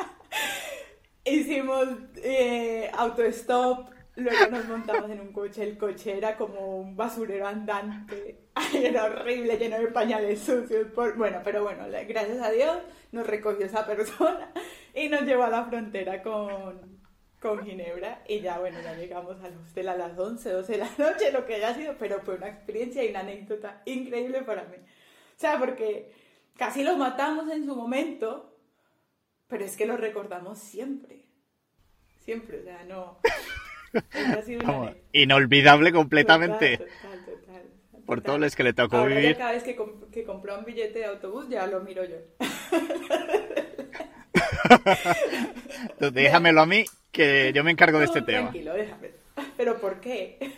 Hicimos 1.24 1.88
eh, 2.16 2.90
autostop, 2.92 3.88
luego 4.16 4.46
nos 4.50 4.66
montamos 4.66 5.10
en 5.10 5.20
un 5.20 5.32
coche, 5.32 5.62
el 5.62 5.78
coche 5.78 6.18
era 6.18 6.36
como 6.36 6.80
un 6.80 6.96
basurero 6.96 7.46
andante, 7.46 8.39
era 8.74 9.04
horrible, 9.04 9.56
lleno 9.56 9.78
de 9.78 9.88
pañales 9.88 10.40
sucios, 10.40 10.88
por- 10.94 11.16
bueno, 11.16 11.40
pero 11.44 11.62
bueno, 11.62 11.84
gracias 12.08 12.40
a 12.40 12.50
Dios 12.50 12.78
nos 13.12 13.26
recogió 13.26 13.66
esa 13.66 13.86
persona 13.86 14.52
y 14.94 15.08
nos 15.08 15.22
llevó 15.22 15.44
a 15.44 15.50
la 15.50 15.64
frontera 15.64 16.22
con, 16.22 17.00
con 17.40 17.64
Ginebra 17.64 18.22
y 18.28 18.40
ya, 18.40 18.58
bueno, 18.58 18.80
ya 18.82 18.94
llegamos 18.94 19.40
al 19.42 19.56
hostel 19.58 19.88
a 19.88 19.96
las 19.96 20.18
11, 20.18 20.50
12 20.50 20.72
de 20.72 20.78
la 20.78 20.90
noche, 20.98 21.32
lo 21.32 21.46
que 21.46 21.54
haya 21.56 21.74
sido, 21.74 21.94
pero 21.98 22.20
fue 22.20 22.34
una 22.36 22.48
experiencia 22.48 23.04
y 23.04 23.10
una 23.10 23.20
anécdota 23.20 23.82
increíble 23.86 24.42
para 24.42 24.64
mí. 24.64 24.76
O 24.76 25.40
sea, 25.40 25.58
porque 25.58 26.12
casi 26.56 26.82
lo 26.82 26.96
matamos 26.96 27.50
en 27.50 27.64
su 27.64 27.74
momento, 27.74 28.56
pero 29.48 29.64
es 29.64 29.76
que 29.76 29.86
lo 29.86 29.96
recordamos 29.96 30.58
siempre. 30.58 31.24
Siempre, 32.18 32.60
o 32.60 32.64
sea, 32.64 32.84
no. 32.84 33.18
Ha 34.14 34.42
sido 34.42 34.60
una 34.60 34.70
Vamos, 34.70 34.86
anécdota. 34.90 35.08
inolvidable 35.14 35.92
completamente. 35.92 36.78
Total, 36.78 36.94
total. 37.02 37.09
Por 38.10 38.22
todo 38.22 38.38
lo 38.38 38.50
que 38.50 38.64
le 38.64 38.72
tocó 38.72 38.96
Ahora 38.96 39.14
ya 39.14 39.20
vivir. 39.20 39.36
cada 39.36 39.52
vez 39.52 39.62
que, 39.62 39.78
comp- 39.78 40.10
que 40.10 40.24
compro 40.24 40.58
un 40.58 40.64
billete 40.64 40.98
de 40.98 41.04
autobús 41.04 41.48
ya 41.48 41.64
lo 41.68 41.80
miro 41.82 42.02
yo. 42.04 42.16
Entonces, 45.82 46.12
déjamelo 46.12 46.60
a 46.62 46.66
mí, 46.66 46.84
que 47.12 47.52
yo 47.54 47.62
me 47.62 47.70
encargo 47.70 48.00
de 48.00 48.06
este 48.06 48.18
No, 48.18 48.26
tema. 48.26 48.50
Tranquilo, 48.50 48.74
déjame. 48.74 49.10
¿Pero 49.56 49.80
por 49.80 50.00
qué? 50.00 50.54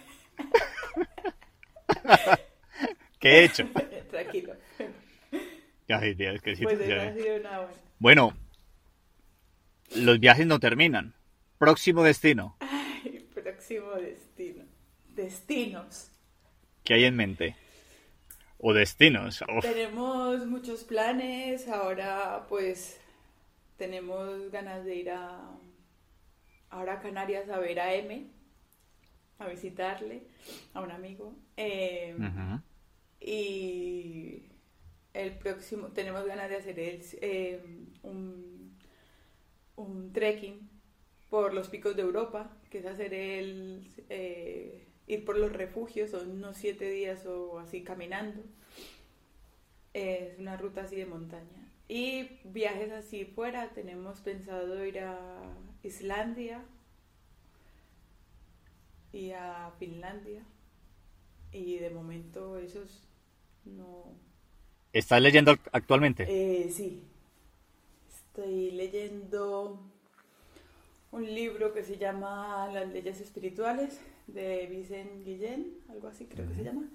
¿Qué 3.20 3.28
he 3.40 3.44
hecho? 3.44 3.68
tranquilo. 4.10 4.54
Ay, 5.90 6.14
Dios, 6.14 6.40
qué 6.40 6.56
Pues 6.56 6.80
esa 6.80 7.02
ha 7.02 7.12
sido 7.12 7.36
una 7.36 7.58
buena. 7.58 7.74
Bueno, 7.98 8.34
los 9.94 10.18
viajes 10.18 10.46
no 10.46 10.58
terminan. 10.58 11.14
Próximo 11.58 12.02
destino. 12.02 12.56
Ay, 12.60 13.28
próximo 13.34 13.90
destino. 13.96 14.64
Destinos. 15.08 16.11
¿Qué 16.84 16.94
hay 16.94 17.04
en 17.04 17.16
mente? 17.16 17.56
O 18.58 18.72
destinos. 18.72 19.42
Uf, 19.42 19.62
Tenemos 19.62 20.46
muchos 20.46 20.84
planes, 20.84 21.68
ahora 21.68 22.46
pues 22.48 23.00
tenemos 23.76 24.50
ganas 24.50 24.84
de 24.84 24.96
ir 24.96 25.10
a 25.10 25.40
ahora 26.70 26.94
a 26.94 27.00
Canarias 27.00 27.48
a 27.50 27.58
ver 27.58 27.78
a 27.80 27.94
M, 27.94 28.26
a 29.38 29.48
visitarle, 29.48 30.22
a 30.74 30.80
un 30.80 30.90
amigo. 30.90 31.34
eh, 31.56 32.14
ujú. 32.18 32.60
Y 33.20 34.42
el 35.14 35.32
próximo, 35.38 35.88
tenemos 35.88 36.24
ganas 36.26 36.48
de 36.48 36.56
hacer 36.56 36.78
el, 36.80 37.02
eh, 37.20 37.62
un, 38.02 38.76
un 39.76 40.12
trekking 40.12 40.68
por 41.30 41.54
los 41.54 41.68
picos 41.68 41.94
de 41.96 42.02
Europa, 42.02 42.50
que 42.70 42.78
es 42.78 42.86
hacer 42.86 43.14
el, 43.14 43.86
eh, 44.08 44.86
ir 45.06 45.24
por 45.24 45.36
los 45.36 45.52
refugios, 45.52 46.10
son 46.10 46.30
unos 46.30 46.56
siete 46.56 46.90
días 46.90 47.26
o 47.26 47.58
así 47.58 47.82
caminando. 47.82 48.42
Es 49.94 50.38
una 50.38 50.56
ruta 50.56 50.82
así 50.82 50.96
de 50.96 51.06
montaña. 51.06 51.70
Y 51.88 52.38
viajes 52.44 52.90
así 52.92 53.24
fuera, 53.24 53.70
tenemos 53.70 54.20
pensado 54.20 54.84
ir 54.86 55.00
a 55.00 55.18
Islandia 55.82 56.64
y 59.12 59.32
a 59.32 59.72
Finlandia. 59.78 60.42
Y 61.52 61.76
de 61.76 61.90
momento 61.90 62.58
esos 62.58 63.06
no... 63.64 64.14
¿Estás 64.92 65.20
leyendo 65.20 65.54
actualmente? 65.72 66.24
Eh, 66.28 66.70
sí, 66.70 67.02
estoy 68.08 68.70
leyendo 68.70 69.78
un 71.10 71.34
libro 71.34 71.74
que 71.74 71.82
se 71.82 71.98
llama 71.98 72.70
Las 72.72 72.88
leyes 72.88 73.20
espirituales 73.20 74.00
de 74.26 74.66
Vicent 74.66 75.24
Guillén, 75.24 75.78
algo 75.88 76.08
así 76.08 76.26
creo 76.26 76.48
que 76.48 76.54
se 76.54 76.64
llama. 76.64 76.88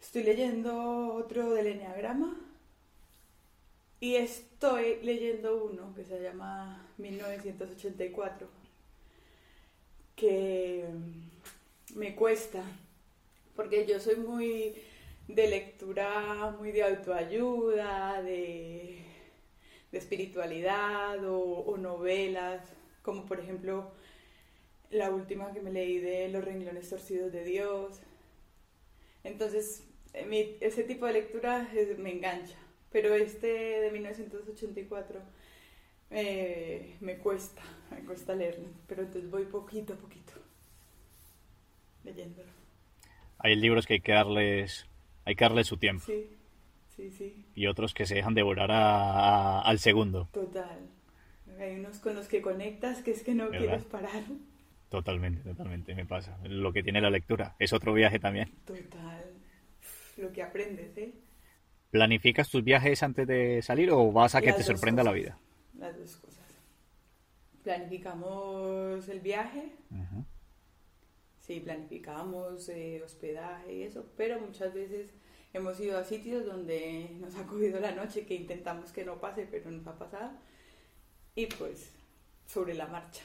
Estoy 0.00 0.24
leyendo 0.24 1.14
otro 1.14 1.52
del 1.52 1.68
Enneagrama 1.68 2.36
y 4.00 4.16
estoy 4.16 4.98
leyendo 5.02 5.64
uno 5.64 5.94
que 5.94 6.04
se 6.04 6.20
llama 6.20 6.84
1984, 6.98 8.48
que 10.16 10.86
me 11.94 12.16
cuesta, 12.16 12.64
porque 13.54 13.86
yo 13.86 14.00
soy 14.00 14.16
muy 14.16 14.74
de 15.28 15.48
lectura, 15.48 16.54
muy 16.58 16.72
de 16.72 16.82
autoayuda, 16.82 18.22
de, 18.22 19.04
de 19.92 19.98
espiritualidad 19.98 21.24
o, 21.24 21.38
o 21.38 21.76
novelas, 21.76 22.60
como 23.02 23.24
por 23.26 23.38
ejemplo 23.38 23.92
la 24.92 25.10
última 25.10 25.52
que 25.52 25.60
me 25.60 25.72
leí 25.72 25.98
de 25.98 26.28
Los 26.28 26.44
renglones 26.44 26.88
torcidos 26.88 27.32
de 27.32 27.44
Dios. 27.44 28.00
Entonces, 29.24 29.84
eh, 30.14 30.24
mi- 30.26 30.56
ese 30.60 30.84
tipo 30.84 31.06
de 31.06 31.14
lectura 31.14 31.68
eh, 31.74 31.96
me 31.98 32.12
engancha, 32.12 32.56
pero 32.90 33.14
este 33.14 33.46
de 33.46 33.90
1984 33.90 35.20
eh, 36.10 36.96
me 37.00 37.16
cuesta, 37.18 37.62
me 37.90 38.04
cuesta 38.04 38.34
leerlo, 38.34 38.68
pero 38.86 39.02
entonces 39.02 39.30
voy 39.30 39.44
poquito 39.44 39.94
a 39.94 39.96
poquito 39.96 40.32
leyéndolo. 42.04 42.50
Hay 43.38 43.56
libros 43.56 43.86
que 43.86 43.94
hay 43.94 44.00
que 44.00 44.12
darles, 44.12 44.86
hay 45.24 45.34
que 45.36 45.44
darles 45.44 45.66
su 45.68 45.76
tiempo. 45.76 46.04
Sí, 46.06 46.26
sí, 46.96 47.10
sí, 47.10 47.44
Y 47.54 47.66
otros 47.66 47.94
que 47.94 48.06
se 48.06 48.14
dejan 48.14 48.34
devorar 48.34 48.70
a- 48.70 49.58
a- 49.58 49.60
al 49.62 49.78
segundo. 49.78 50.28
total. 50.32 50.88
Hay 51.58 51.76
unos 51.78 51.98
con 51.98 52.14
los 52.14 52.28
que 52.28 52.40
conectas 52.42 53.02
que 53.02 53.10
es 53.12 53.22
que 53.22 53.34
no 53.34 53.50
¿Verdad? 53.50 53.58
quieres 53.58 53.84
parar. 53.84 54.22
Totalmente, 54.92 55.42
totalmente, 55.42 55.94
me 55.94 56.04
pasa. 56.04 56.36
Lo 56.44 56.70
que 56.70 56.82
tiene 56.82 57.00
la 57.00 57.08
lectura. 57.08 57.56
Es 57.58 57.72
otro 57.72 57.94
viaje 57.94 58.18
también. 58.18 58.52
Total. 58.66 59.24
Lo 60.18 60.30
que 60.30 60.42
aprendes, 60.42 60.94
¿eh? 60.98 61.14
¿Planificas 61.90 62.50
tus 62.50 62.62
viajes 62.62 63.02
antes 63.02 63.26
de 63.26 63.62
salir 63.62 63.90
o 63.90 64.12
vas 64.12 64.34
a 64.34 64.42
que 64.42 64.52
te 64.52 64.62
sorprenda 64.62 65.02
la 65.02 65.12
vida? 65.12 65.38
Las 65.78 65.96
dos 65.98 66.16
cosas. 66.16 66.44
Planificamos 67.62 69.08
el 69.08 69.20
viaje, 69.20 69.72
sí, 71.40 71.60
planificamos 71.60 72.68
eh, 72.68 73.00
hospedaje 73.02 73.72
y 73.72 73.82
eso, 73.84 74.04
pero 74.18 74.40
muchas 74.40 74.74
veces 74.74 75.14
hemos 75.54 75.80
ido 75.80 75.96
a 75.96 76.04
sitios 76.04 76.44
donde 76.44 77.16
nos 77.18 77.34
ha 77.36 77.46
cogido 77.46 77.80
la 77.80 77.92
noche 77.92 78.26
que 78.26 78.34
intentamos 78.34 78.92
que 78.92 79.06
no 79.06 79.18
pase, 79.20 79.48
pero 79.50 79.70
nos 79.70 79.86
ha 79.86 79.96
pasado. 79.96 80.32
Y 81.34 81.46
pues 81.46 81.92
sobre 82.46 82.74
la 82.74 82.88
marcha. 82.88 83.22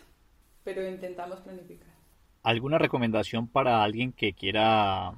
Pero 0.67 0.87
intentamos 0.87 1.39
planificar. 1.39 1.87
¿Alguna 2.43 2.77
recomendación 2.77 3.47
para 3.47 3.83
alguien 3.83 4.11
que 4.11 4.33
quiera 4.33 5.13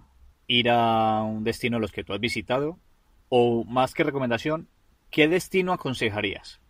ir 0.48 0.70
a 0.70 1.24
un 1.24 1.44
destino 1.44 1.78
a 1.78 1.80
los 1.80 1.92
que 1.92 2.04
tú 2.04 2.14
has 2.14 2.20
visitado? 2.20 2.78
O 3.28 3.64
más 3.66 3.94
que 3.94 4.04
recomendación, 4.04 4.68
¿qué 5.10 5.28
destino 5.28 5.74
aconsejarías? 5.74 6.62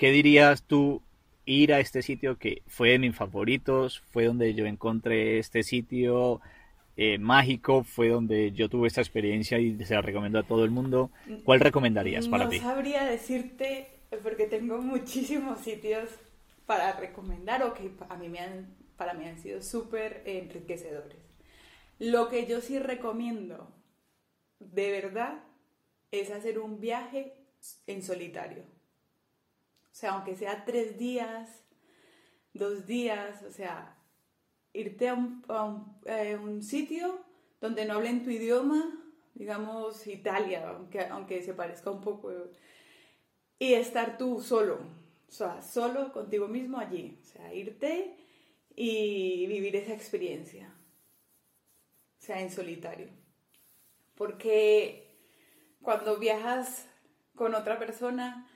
¿qué 0.00 0.12
dirías 0.12 0.62
tú 0.62 1.02
ir 1.44 1.74
a 1.74 1.80
este 1.80 2.00
sitio 2.00 2.38
que 2.38 2.62
fue 2.66 2.92
de 2.92 2.98
mis 2.98 3.14
favoritos, 3.14 4.00
fue 4.12 4.24
donde 4.24 4.54
yo 4.54 4.64
encontré 4.64 5.38
este 5.38 5.62
sitio 5.62 6.40
eh, 6.96 7.18
mágico, 7.18 7.84
fue 7.84 8.08
donde 8.08 8.50
yo 8.52 8.70
tuve 8.70 8.88
esta 8.88 9.02
experiencia 9.02 9.58
y 9.58 9.76
se 9.84 9.94
la 9.94 10.00
recomiendo 10.00 10.38
a 10.38 10.42
todo 10.42 10.64
el 10.64 10.70
mundo. 10.70 11.10
¿Cuál 11.44 11.60
recomendarías 11.60 12.28
para 12.28 12.48
ti? 12.48 12.60
No 12.60 12.64
sabría 12.70 13.04
decirte, 13.04 13.88
porque 14.22 14.46
tengo 14.46 14.80
muchísimos 14.80 15.58
sitios 15.60 16.08
para 16.70 16.92
recomendar 16.92 17.64
o 17.64 17.74
que 17.74 17.90
a 18.08 18.14
mí 18.14 18.28
me 18.28 18.38
han, 18.38 18.76
para 18.96 19.12
mí 19.12 19.26
han 19.26 19.40
sido 19.40 19.60
súper 19.60 20.22
enriquecedores. 20.24 21.18
Lo 21.98 22.28
que 22.28 22.46
yo 22.46 22.60
sí 22.60 22.78
recomiendo, 22.78 23.74
de 24.60 24.92
verdad, 24.92 25.42
es 26.12 26.30
hacer 26.30 26.60
un 26.60 26.78
viaje 26.78 27.34
en 27.88 28.04
solitario. 28.04 28.62
O 28.62 29.94
sea, 29.94 30.12
aunque 30.12 30.36
sea 30.36 30.64
tres 30.64 30.96
días, 30.96 31.64
dos 32.54 32.86
días, 32.86 33.42
o 33.42 33.50
sea, 33.50 33.98
irte 34.72 35.08
a 35.08 35.14
un, 35.14 35.42
eh, 36.04 36.38
un, 36.40 36.62
sitio 36.62 37.18
donde 37.60 37.84
no 37.84 37.94
hablen 37.94 38.22
tu 38.22 38.30
idioma, 38.30 38.96
digamos 39.34 40.06
Italia, 40.06 40.68
aunque, 40.68 41.00
aunque 41.00 41.42
se 41.42 41.52
parezca 41.52 41.90
un 41.90 42.00
poco, 42.00 42.30
y 43.58 43.74
estar 43.74 44.16
tú 44.18 44.40
solo, 44.40 44.99
o 45.30 45.32
sea, 45.32 45.62
solo 45.62 46.12
contigo 46.12 46.48
mismo 46.48 46.78
allí, 46.78 47.16
o 47.22 47.24
sea, 47.24 47.54
irte 47.54 48.16
y 48.74 49.46
vivir 49.46 49.76
esa 49.76 49.94
experiencia, 49.94 50.74
o 52.18 52.22
sea, 52.22 52.40
en 52.40 52.50
solitario. 52.50 53.08
Porque 54.16 55.08
cuando 55.82 56.18
viajas 56.18 56.88
con 57.36 57.54
otra 57.54 57.78
persona, 57.78 58.48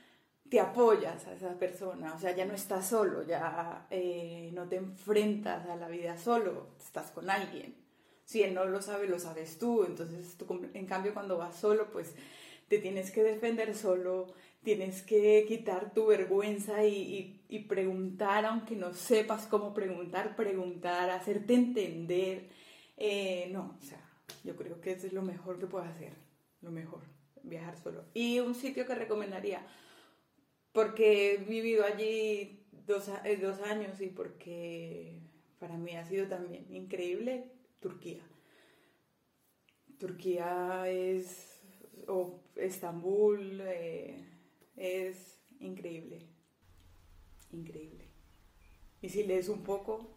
te 0.50 0.58
apoyas 0.58 1.26
a 1.28 1.34
esa 1.34 1.56
persona, 1.58 2.12
o 2.12 2.18
sea, 2.18 2.34
ya 2.34 2.44
no 2.44 2.54
estás 2.54 2.88
solo, 2.88 3.22
ya 3.22 3.86
eh, 3.90 4.50
no 4.52 4.68
te 4.68 4.76
enfrentas 4.76 5.68
a 5.68 5.76
la 5.76 5.88
vida 5.88 6.18
solo, 6.18 6.70
estás 6.84 7.12
con 7.12 7.30
alguien. 7.30 7.76
Si 8.24 8.42
él 8.42 8.52
no 8.52 8.64
lo 8.64 8.82
sabe, 8.82 9.06
lo 9.06 9.20
sabes 9.20 9.58
tú, 9.58 9.84
entonces 9.84 10.36
en 10.74 10.86
cambio 10.86 11.14
cuando 11.14 11.38
vas 11.38 11.56
solo, 11.56 11.92
pues 11.92 12.14
te 12.68 12.78
tienes 12.78 13.12
que 13.12 13.22
defender 13.22 13.76
solo, 13.76 14.26
tienes 14.64 15.02
que 15.02 15.44
quitar 15.46 15.92
tu 15.92 16.06
vergüenza 16.06 16.84
y, 16.84 17.40
preguntar, 17.68 18.44
aunque 18.46 18.74
no 18.74 18.92
sepas 18.92 19.46
cómo 19.46 19.72
preguntar, 19.72 20.34
preguntar, 20.34 21.10
hacerte 21.10 21.54
entender. 21.54 22.48
Eh, 22.96 23.48
no, 23.52 23.76
o 23.78 23.82
sea, 23.82 24.00
yo 24.42 24.56
creo 24.56 24.80
que 24.80 24.92
eso 24.92 25.06
es 25.06 25.12
lo 25.12 25.22
mejor 25.22 25.58
que 25.60 25.66
puedo 25.66 25.84
hacer, 25.84 26.14
lo 26.62 26.72
mejor, 26.72 27.02
viajar 27.42 27.76
solo. 27.78 28.04
Y 28.12 28.40
un 28.40 28.54
sitio 28.54 28.86
que 28.86 28.94
recomendaría, 28.96 29.64
porque 30.72 31.34
he 31.34 31.36
vivido 31.36 31.84
allí 31.84 32.66
dos, 32.86 33.08
eh, 33.24 33.36
dos 33.36 33.60
años 33.60 34.00
y 34.00 34.08
porque 34.08 35.20
para 35.58 35.76
mí 35.76 35.96
ha 35.96 36.04
sido 36.04 36.26
también 36.26 36.66
increíble 36.74 37.52
Turquía. 37.80 38.22
Turquía 39.98 40.88
es, 40.88 41.60
o 42.08 42.42
Estambul, 42.56 43.60
eh, 43.62 44.24
es 44.76 45.38
increíble, 45.60 46.26
increíble. 47.54 48.04
Y 49.02 49.08
si 49.08 49.24
lees 49.24 49.48
un 49.48 49.62
poco... 49.62 50.10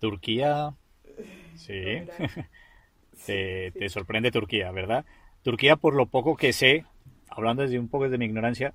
Turquía, 0.00 0.74
sí, 1.56 1.74
te, 3.26 3.72
te 3.72 3.88
sorprende 3.88 4.30
Turquía, 4.30 4.70
¿verdad? 4.70 5.04
Turquía, 5.42 5.76
por 5.76 5.94
lo 5.94 6.06
poco 6.06 6.36
que 6.36 6.52
sé, 6.52 6.84
hablando 7.28 7.62
desde 7.62 7.78
un 7.78 7.88
poco 7.88 8.04
desde 8.04 8.18
mi 8.18 8.26
ignorancia, 8.26 8.74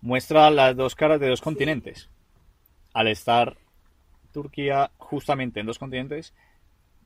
muestra 0.00 0.50
las 0.50 0.76
dos 0.76 0.94
caras 0.94 1.20
de 1.20 1.28
dos 1.28 1.40
continentes. 1.40 2.08
Al 2.92 3.08
estar 3.08 3.56
Turquía 4.32 4.90
justamente 4.98 5.60
en 5.60 5.66
dos 5.66 5.78
continentes, 5.78 6.34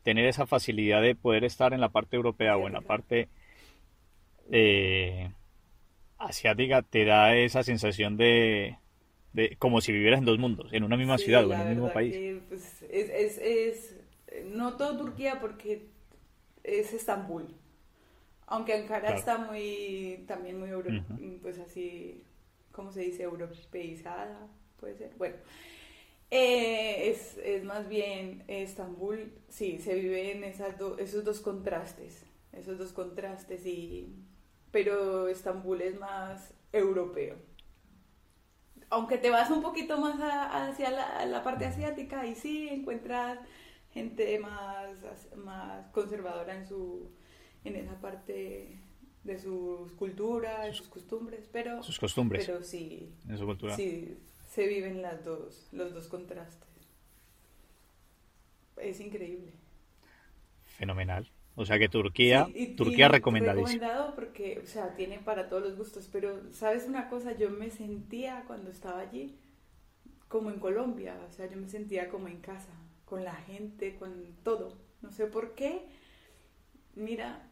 tener 0.02 0.26
esa 0.26 0.46
facilidad 0.46 1.02
de 1.02 1.14
poder 1.14 1.44
estar 1.44 1.72
en 1.72 1.80
la 1.80 1.88
parte 1.88 2.16
europea 2.16 2.56
o 2.56 2.66
en 2.66 2.74
la 2.74 2.82
parte 2.82 3.28
eh, 4.50 5.30
asiática 6.18 6.82
te 6.82 7.04
da 7.04 7.34
esa 7.34 7.62
sensación 7.62 8.16
de, 8.16 8.76
como 9.59 9.81
si 9.81 9.92
vivieras 9.92 10.20
en 10.20 10.25
dos 10.25 10.38
mundos, 10.38 10.73
en 10.73 10.85
una 10.85 10.97
misma 10.97 11.18
ciudad 11.18 11.47
o 11.47 11.53
en 11.53 11.61
un 11.61 11.68
mismo 11.68 11.92
país. 11.92 12.40
Pues, 12.49 12.83
es, 12.90 13.38
es, 13.38 13.97
no 14.47 14.77
todo 14.77 14.97
Turquía 14.97 15.40
porque 15.40 15.88
es 16.62 16.92
Estambul. 16.92 17.47
Aunque 18.47 18.75
Ankara 18.75 19.14
está 19.14 19.38
muy, 19.38 20.25
también 20.29 20.59
muy, 20.61 21.38
pues 21.42 21.59
así, 21.59 22.23
¿cómo 22.73 22.92
se 22.92 23.01
dice? 23.01 23.23
Europeizada, 23.23 24.49
puede 24.79 24.97
ser. 24.97 25.12
Bueno, 25.16 25.37
eh, 26.31 27.11
es, 27.11 27.38
es, 27.38 27.64
más 27.64 27.88
bien 27.88 28.44
Estambul, 28.47 29.33
sí, 29.49 29.79
se 29.79 29.94
vive 29.94 30.33
en 30.33 30.44
esas 30.44 30.75
esos 30.99 31.25
dos 31.25 31.40
contrastes, 31.40 32.25
esos 32.53 32.79
dos 32.79 32.92
contrastes, 32.92 33.64
y, 33.64 34.14
pero 34.70 35.29
Estambul 35.29 35.81
es 35.81 35.99
más 35.99 36.53
europeo. 36.73 37.37
Aunque 38.94 39.18
te 39.18 39.30
vas 39.30 39.50
un 39.50 39.61
poquito 39.61 39.98
más 39.98 40.20
hacia 40.20 40.90
la, 40.90 41.26
la, 41.26 41.42
parte 41.42 41.64
asiática, 41.64 42.26
y 42.26 42.37
sí 42.37 42.68
encuentras 42.68 43.40
gente 43.92 44.38
más, 44.38 44.90
más 45.37 45.87
conservadora 45.88 46.54
en, 46.54 46.66
su, 46.66 47.11
en 47.64 47.74
esa 47.74 48.00
parte 48.00 48.78
de 49.24 49.38
sus 49.38 49.92
culturas, 49.92 50.66
de 50.66 50.74
sus 50.74 50.87
costumbres, 50.87 51.48
pero... 51.50 51.83
Sus 51.83 51.98
costumbres. 51.98 52.46
Pero 52.46 52.62
sí. 52.62 53.12
En 53.28 53.37
su 53.37 53.46
cultura. 53.46 53.74
Sí, 53.74 54.16
se 54.48 54.68
viven 54.68 55.02
las 55.02 55.24
dos, 55.24 55.68
los 55.72 55.92
dos 55.92 56.07
contrastes. 56.07 56.68
Es 58.76 59.00
increíble. 59.00 59.52
Fenomenal. 60.62 61.28
O 61.56 61.64
sea 61.64 61.78
que 61.78 61.88
Turquía, 61.88 62.48
Turquía 62.76 63.08
recomendadísimo. 63.08 63.80
Recomendado 63.80 64.14
porque, 64.14 64.60
o 64.62 64.66
sea, 64.66 64.96
tiene 64.96 65.18
para 65.20 65.48
todos 65.48 65.62
los 65.62 65.76
gustos, 65.76 66.08
pero 66.10 66.52
¿sabes 66.52 66.86
una 66.86 67.08
cosa? 67.08 67.36
Yo 67.36 67.50
me 67.50 67.70
sentía 67.70 68.44
cuando 68.46 68.70
estaba 68.70 69.00
allí 69.00 69.38
como 70.28 70.50
en 70.50 70.58
Colombia, 70.58 71.16
o 71.28 71.32
sea, 71.32 71.48
yo 71.48 71.56
me 71.56 71.68
sentía 71.68 72.08
como 72.08 72.26
en 72.26 72.40
casa, 72.40 72.72
con 73.04 73.22
la 73.22 73.36
gente, 73.36 73.94
con 73.94 74.34
todo. 74.42 74.76
No 75.00 75.12
sé 75.12 75.26
por 75.26 75.54
qué. 75.54 75.86
Mira, 76.96 77.48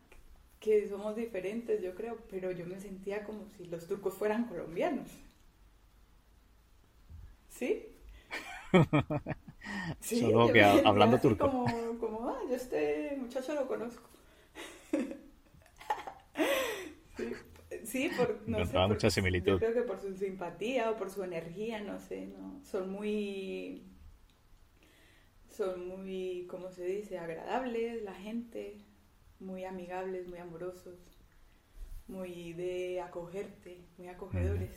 que 0.58 0.88
somos 0.88 1.14
diferentes, 1.14 1.80
yo 1.80 1.94
creo, 1.94 2.18
pero 2.28 2.50
yo 2.50 2.66
me 2.66 2.80
sentía 2.80 3.24
como 3.24 3.46
si 3.56 3.66
los 3.66 3.86
turcos 3.86 4.14
fueran 4.14 4.46
colombianos. 4.46 5.08
¿Sí? 7.48 7.86
sí 10.01 10.20
Solo 10.20 10.53
que 10.53 10.62
hablando 10.62 11.18
turco. 11.18 11.51
Como, 11.51 11.98
como, 11.98 12.29
ah, 12.29 12.38
yo 12.48 12.57
este 12.57 13.16
muchacho 13.18 13.55
lo 13.55 13.66
conozco. 13.66 14.09
sí, 17.16 17.33
sí, 17.85 18.11
por, 18.16 18.42
no 18.46 18.64
sé, 18.66 18.79
mucha 18.79 19.11
similitud. 19.11 19.53
Yo 19.53 19.59
creo 19.59 19.75
que 19.75 19.83
por 19.83 20.01
su 20.01 20.14
simpatía 20.16 20.90
o 20.90 20.96
por 20.96 21.11
su 21.11 21.22
energía, 21.22 21.81
no 21.81 21.98
sé, 21.98 22.27
no, 22.27 22.61
son 22.64 22.90
muy, 22.90 23.85
son 25.48 25.88
muy, 25.88 26.46
¿cómo 26.51 26.70
se 26.70 26.85
dice? 26.85 27.18
Agradables 27.18 28.03
la 28.03 28.14
gente 28.14 28.79
muy 29.40 29.64
amigables, 29.64 30.29
muy 30.29 30.38
amorosos, 30.38 30.98
muy 32.07 32.53
de 32.53 33.01
acogerte, 33.01 33.81
muy 33.98 34.09
acogedores. 34.09 34.70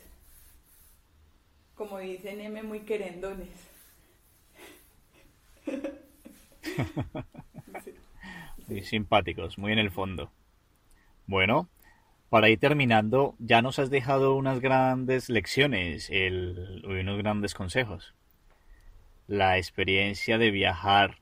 Como 1.74 1.98
dicen 1.98 2.40
M, 2.40 2.62
muy 2.62 2.80
querendones. 2.80 3.75
Muy 8.68 8.82
simpáticos, 8.82 9.58
muy 9.58 9.72
en 9.72 9.78
el 9.78 9.90
fondo. 9.92 10.32
Bueno, 11.26 11.68
para 12.28 12.48
ir 12.48 12.58
terminando, 12.58 13.36
ya 13.38 13.62
nos 13.62 13.78
has 13.78 13.90
dejado 13.90 14.34
unas 14.34 14.60
grandes 14.60 15.28
lecciones 15.28 16.10
el, 16.10 16.82
y 16.84 17.00
unos 17.00 17.18
grandes 17.18 17.54
consejos. 17.54 18.14
La 19.28 19.58
experiencia 19.58 20.38
de 20.38 20.50
viajar 20.50 21.18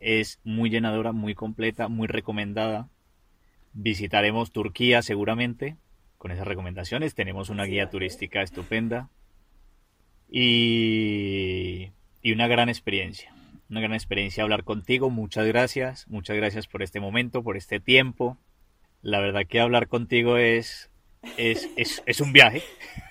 es 0.00 0.40
muy 0.44 0.70
llenadora, 0.70 1.12
muy 1.12 1.34
completa, 1.34 1.88
muy 1.88 2.06
recomendada. 2.06 2.88
Visitaremos 3.72 4.52
Turquía 4.52 5.02
seguramente 5.02 5.76
con 6.18 6.30
esas 6.30 6.46
recomendaciones. 6.46 7.14
Tenemos 7.14 7.48
una 7.48 7.64
guía 7.64 7.90
turística 7.90 8.42
estupenda 8.42 9.08
y, 10.30 11.92
y 12.22 12.32
una 12.32 12.46
gran 12.46 12.68
experiencia. 12.68 13.32
Una 13.70 13.80
gran 13.80 13.94
experiencia 13.94 14.42
hablar 14.42 14.64
contigo. 14.64 15.10
Muchas 15.10 15.46
gracias. 15.46 16.08
Muchas 16.08 16.36
gracias 16.36 16.66
por 16.66 16.82
este 16.82 17.00
momento, 17.00 17.42
por 17.42 17.56
este 17.56 17.80
tiempo. 17.80 18.38
La 19.02 19.20
verdad 19.20 19.46
que 19.46 19.60
hablar 19.60 19.88
contigo 19.88 20.36
es, 20.36 20.90
es, 21.36 21.68
es, 21.76 22.02
es 22.06 22.20
un 22.20 22.32
viaje. 22.32 22.62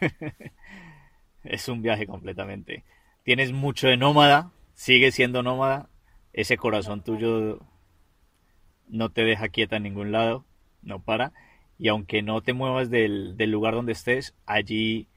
es 1.44 1.68
un 1.68 1.82
viaje 1.82 2.08
completamente. 2.08 2.84
Tienes 3.24 3.52
mucho 3.52 3.88
de 3.88 3.98
nómada, 3.98 4.52
sigue 4.74 5.12
siendo 5.12 5.44
nómada, 5.44 5.90
ese 6.34 6.58
corazón 6.58 7.04
tuyo 7.04 7.60
no 8.88 9.10
te 9.10 9.24
deja 9.24 9.50
quieta 9.50 9.78
en 9.78 9.84
ningún 9.84 10.12
lado, 10.12 10.46
no 10.82 11.04
para, 11.04 11.34
y 11.78 11.90
aunque 11.90 12.22
no 12.22 12.42
te 12.42 12.54
muevas 12.54 12.90
del, 12.90 13.36
lugar 13.38 13.74
donde 13.74 13.92
estés, 13.92 14.36
allí 14.46 15.08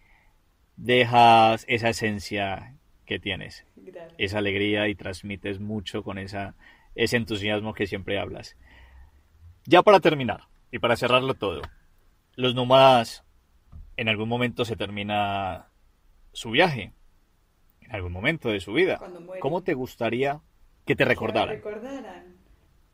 dejas 0.76 1.64
esa 1.68 1.90
esencia 1.90 2.74
que 3.10 3.18
tienes, 3.18 3.66
Gracias. 3.74 4.14
esa 4.18 4.38
alegría 4.38 4.86
y 4.86 4.94
transmites 4.94 5.58
mucho 5.58 6.04
con 6.04 6.16
esa, 6.16 6.54
ese 6.94 7.16
entusiasmo 7.16 7.74
que 7.74 7.88
siempre 7.88 8.20
hablas. 8.20 8.56
Ya 9.66 9.82
para 9.82 9.98
terminar 9.98 10.42
y 10.70 10.78
para 10.78 10.94
cerrarlo 10.94 11.34
todo, 11.34 11.62
los 12.36 12.54
nómadas 12.54 13.24
en 13.96 14.08
algún 14.08 14.28
momento 14.28 14.64
se 14.64 14.76
termina 14.76 15.66
su 16.32 16.52
viaje, 16.52 16.92
en 17.80 17.92
algún 17.96 18.12
momento 18.12 18.48
de 18.48 18.60
su 18.60 18.72
vida. 18.74 19.00
¿Cómo 19.40 19.64
te 19.64 19.74
gustaría 19.74 20.40
que 20.86 20.94
te 20.94 21.04
recordaran? 21.04 21.56
recordaran. 21.56 22.36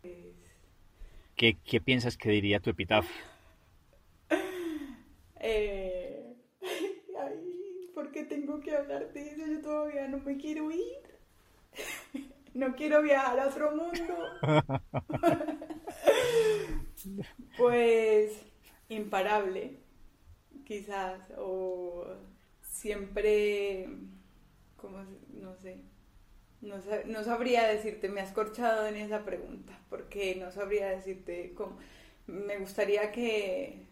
Pues, 0.01 0.15
¿Qué, 1.37 1.59
qué 1.63 1.83
piensas 1.83 2.17
que 2.17 2.31
diría 2.31 2.61
tu 2.61 2.71
epitafio? 2.71 3.15
eh, 4.31 4.47
ay, 5.41 5.77
¿por 5.77 5.86
qué 8.17 8.25
tengo 8.25 8.61
que 8.61 8.75
hablar 8.75 9.13
de 9.13 9.29
eso? 9.29 9.47
Yo 9.47 9.61
todavía 9.61 10.09
no 10.09 10.17
me 10.21 10.39
quiero 10.39 10.71
ir. 10.71 11.03
No 12.55 12.75
quiero 12.75 13.03
viajar 13.03 13.39
a 13.39 13.49
otro 13.49 13.77
mundo. 13.77 14.15
Pues 17.57 18.33
imparable, 18.89 19.79
quizás, 20.65 21.21
o 21.39 22.05
siempre, 22.63 23.87
como, 24.77 25.05
no 25.31 25.55
sé, 25.55 25.83
no, 26.63 26.77
no 27.07 27.23
sabría 27.23 27.69
decirte, 27.69 28.09
me 28.09 28.23
has 28.23 28.33
corchado 28.33 28.89
en 28.89 28.97
esa 28.97 29.25
pregunta, 29.25 29.79
porque 29.89 30.35
no 30.35 30.51
sabría 30.51 30.89
decirte 30.89 31.53
cómo. 31.55 31.79
Me 32.27 32.59
gustaría 32.59 33.13
que 33.13 33.87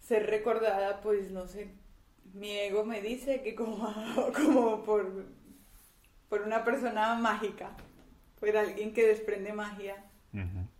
ser 0.00 0.26
recordada, 0.26 1.00
pues 1.00 1.30
no 1.30 1.46
sé, 1.46 1.70
mi 2.34 2.50
ego 2.50 2.84
me 2.84 3.00
dice 3.00 3.42
que 3.42 3.54
como, 3.54 3.94
como 4.34 4.82
por, 4.82 5.26
por 6.28 6.42
una 6.42 6.64
persona 6.64 7.14
mágica, 7.14 7.70
por 8.38 8.56
alguien 8.56 8.92
que 8.92 9.06
desprende 9.06 9.52
magia. 9.52 10.04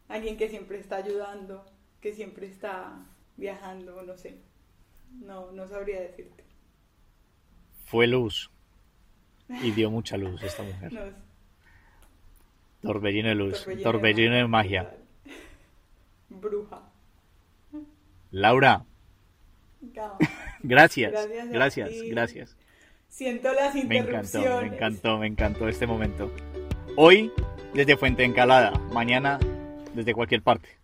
Alguien 0.09 0.37
que 0.37 0.49
siempre 0.49 0.79
está 0.79 0.97
ayudando, 0.97 1.65
que 2.01 2.13
siempre 2.13 2.47
está 2.47 3.05
viajando, 3.37 4.03
no 4.03 4.17
sé. 4.17 4.39
No, 5.21 5.53
no 5.53 5.67
sabría 5.67 6.01
decirte. 6.01 6.45
Fue 7.87 8.07
luz 8.07 8.51
y 9.49 9.71
dio 9.73 9.91
mucha 9.91 10.17
luz 10.17 10.43
esta 10.43 10.63
mujer. 10.63 10.93
No, 12.81 12.93
Torbellino 12.93 13.29
de 13.31 13.35
luz, 13.35 13.65
torbellino 13.65 13.91
torbellino 13.91 14.35
de 14.37 14.47
magia. 14.47 14.95
Bruja. 16.29 16.81
Laura, 18.31 18.85
Gracias, 20.63 21.13
Gracias 21.13 21.49
gracias, 21.51 21.91
gracias. 22.11 22.57
Siento 23.09 23.53
las 23.53 23.75
Me 23.75 23.81
encantó, 23.81 24.39
interrupciones. 24.39 24.71
me 24.71 24.77
encantó, 24.77 25.19
me 25.19 25.27
encantó 25.27 25.69
este 25.69 25.87
momento. 25.87 26.31
Hoy 26.97 27.33
desde 27.75 27.97
Fuente 27.97 28.25
Encalada, 28.25 28.73
mañana 28.93 29.39
desde 29.95 30.15
cualquier 30.15 30.43
parte. 30.43 30.78